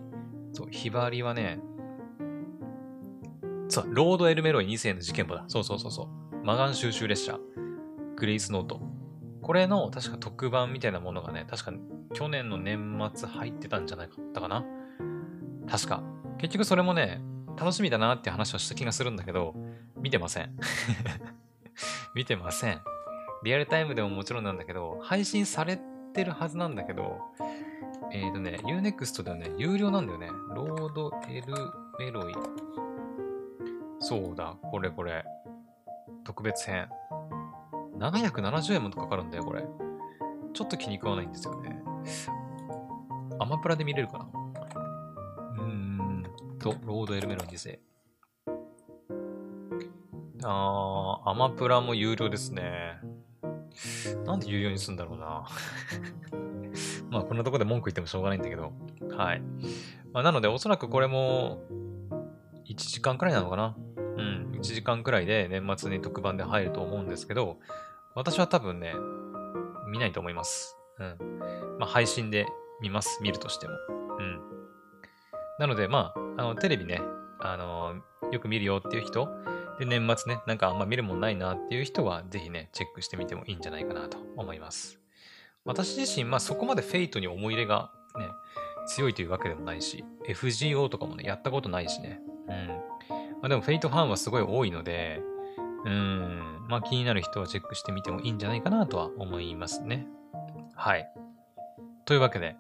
[0.53, 1.59] そう、ひばりはね、
[3.69, 5.45] そう、ロード・エル・メロイ2世の事件簿だ。
[5.49, 6.37] そうそうそうそう。
[6.45, 7.39] マガン収集列車。
[8.17, 8.81] グレイスノート。
[9.43, 11.73] これの確か特番みたいなものがね、確か
[12.15, 14.65] 去年の年末入ってたんじゃないかったかな。
[15.69, 16.03] 確か。
[16.39, 17.21] 結局それもね、
[17.57, 19.55] 楽しみだなって話をした気がするんだけど、
[20.01, 20.57] 見てません。
[22.15, 22.81] 見てません。
[23.43, 25.79] リアルタイムでももちろんなんだけど、配信され
[26.13, 27.21] てるはずなんだけど、
[28.13, 30.29] えっ、ー、とね、Unext ではね、有料なんだよね。
[30.55, 31.55] ロードエル
[31.99, 32.35] メロイ。
[33.99, 35.25] そうだ、これこれ。
[36.25, 36.89] 特別編。
[37.99, 39.65] 770円もかかるんだよ、これ。
[40.53, 41.83] ちょっと気に食わないんですよね。
[43.39, 44.27] アマプラで見れるかな？
[45.57, 46.25] うーん
[46.59, 47.81] と、ロードエルメロン2世。
[50.45, 52.99] あー、アマプラも有料ですね。
[54.27, 55.47] なんで有料にするんだろうな。
[57.11, 58.73] まあ、こんなとこで文句言ってもしょうがないんだけど。
[59.17, 59.43] はい。
[60.13, 61.63] まあ、なので、おそらくこれも、
[62.67, 64.52] 1時間くらいなのかなうん。
[64.63, 67.59] 1時間くらいで年末に特番で入ると思うんですけど、
[68.15, 68.95] 私は多分ね、
[69.89, 70.77] 見ないと思います。
[71.01, 71.17] うん。
[71.81, 72.47] まあ、配信で
[72.81, 73.19] 見ます。
[73.23, 73.75] 見るとしても。
[74.19, 74.41] うん。
[75.59, 77.01] なので、まあ、あの、テレビね、
[77.41, 77.97] あの
[78.31, 79.29] よく見るよっていう人、
[79.81, 85.01] で、年末ね、なんかあんま見るもんないなっていう人は、ぜひね、チェックしてみてもいいんじゃないかなと思います。
[85.65, 88.29] 私自身、まあそこまで Fate に思い入れがね、
[88.87, 92.21] 強いというわけでもないし、FGO とかもね、やったことないしね。
[92.49, 92.92] うん。
[93.43, 95.21] まあでも Fate ファンはすごい多いので、
[95.85, 100.07] うん、まあ気になる人はチェックしてみてもいいんじゃないかなとは思いますね。
[100.75, 101.07] はい。
[102.05, 102.57] というわけで、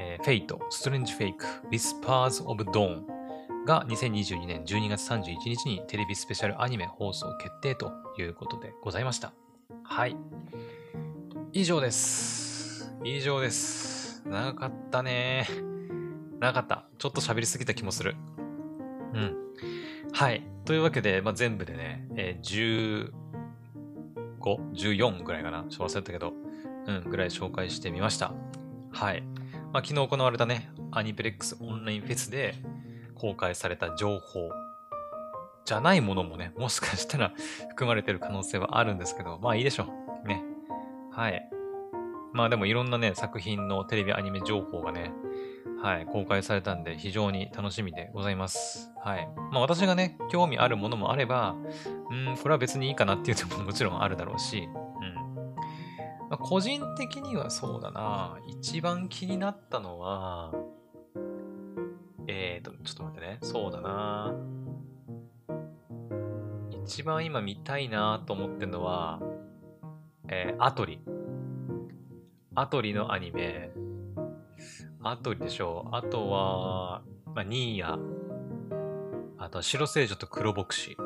[0.00, 3.02] えー、 Fate、strange Fake、Whispers of Dawn
[3.64, 9.32] が2022年12月31日にテレビスペシャルアニメ放送決定ということでございました。
[9.84, 10.16] はい。
[11.52, 12.92] 以上です。
[13.04, 14.22] 以上です。
[14.26, 15.46] 長かったね。
[16.40, 16.86] 長かった。
[16.98, 18.16] ちょっと喋りすぎた気もする。
[19.14, 19.36] うん。
[20.12, 20.42] はい。
[20.64, 23.10] というわけで、まあ、全部でね、えー、
[24.44, 25.64] 15、14ぐらいかな。
[25.68, 26.32] ちょっと忘れたけど、
[26.86, 28.32] うん、ぐらい紹介してみました。
[28.90, 29.22] はい。
[29.72, 32.54] まあ、昨日行われたね、アニプレックスオンラインフェスで
[33.14, 34.50] 公開された情報
[35.64, 37.32] じゃないものもね、もしかしたら
[37.68, 39.86] 含まれてる可能性はあるんですけど、まあいいでしょ
[40.24, 40.26] う。
[40.26, 40.42] ね。
[41.12, 41.50] はい。
[42.32, 45.12] まあでもいろんなね、作品のテレビアニメ情報がね、
[45.80, 48.90] はい、公開されたんで非常に楽しみでございます。
[49.00, 49.28] はい。
[49.52, 51.54] まあ私がね、興味あるものもあれば、
[52.10, 55.14] うん、これは別にいいかなっていうのも もちろんあるだろうし、うん。
[56.28, 58.38] まあ、個人的にはそうだな。
[58.46, 60.52] 一番気になったのは、
[62.26, 63.38] えーと、ちょっと待ってね。
[63.42, 64.34] そうだな。
[66.84, 69.20] 一番今見たいなと思ってるのは、
[70.28, 71.00] えー、アトリ。
[72.56, 73.70] アトリのアニメ。
[75.02, 75.96] アトリでしょう。
[75.96, 77.02] あとは、
[77.34, 77.98] まあ、ニーヤ。
[79.38, 80.96] あとは白聖女と黒牧師。
[80.98, 81.02] う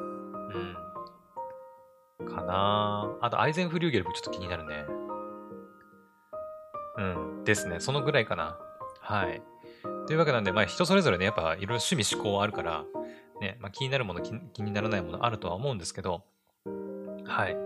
[2.24, 2.26] ん。
[2.26, 4.84] かなあと、アイゼンフリューゲルもちょっと気になるね。
[6.98, 7.02] う
[7.40, 7.44] ん。
[7.44, 7.80] ですね。
[7.80, 8.58] そのぐらいかな。
[9.00, 9.42] はい。
[10.06, 12.84] というわけなんで、まあ人それぞれね、やっぱいろいろ趣味思考あるから、
[13.40, 16.22] ね、まあ、気になるもの気、気にならないものあるとは思うんですけど、
[17.24, 17.56] はい。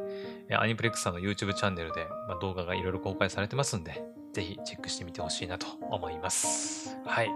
[0.54, 4.02] アニプレックスさんの YouTube チャンネルで、まあ、動画がいろいろ公開されてますんで、
[4.36, 6.94] ぜひチェックしてみてほしいなと思います。
[7.06, 7.30] はい。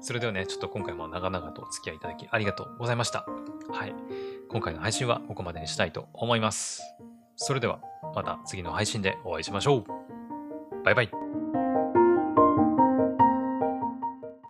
[0.00, 3.26] それではね、ちょっと今回も長々とお付き合いいただきありがとうございました。
[3.70, 3.94] はい。
[4.48, 6.82] 今回の配信はここまでにしたいと思います。
[7.36, 7.78] それでは、
[8.14, 9.84] また次の配信でお会いしましょう。
[10.82, 11.63] バイバイ。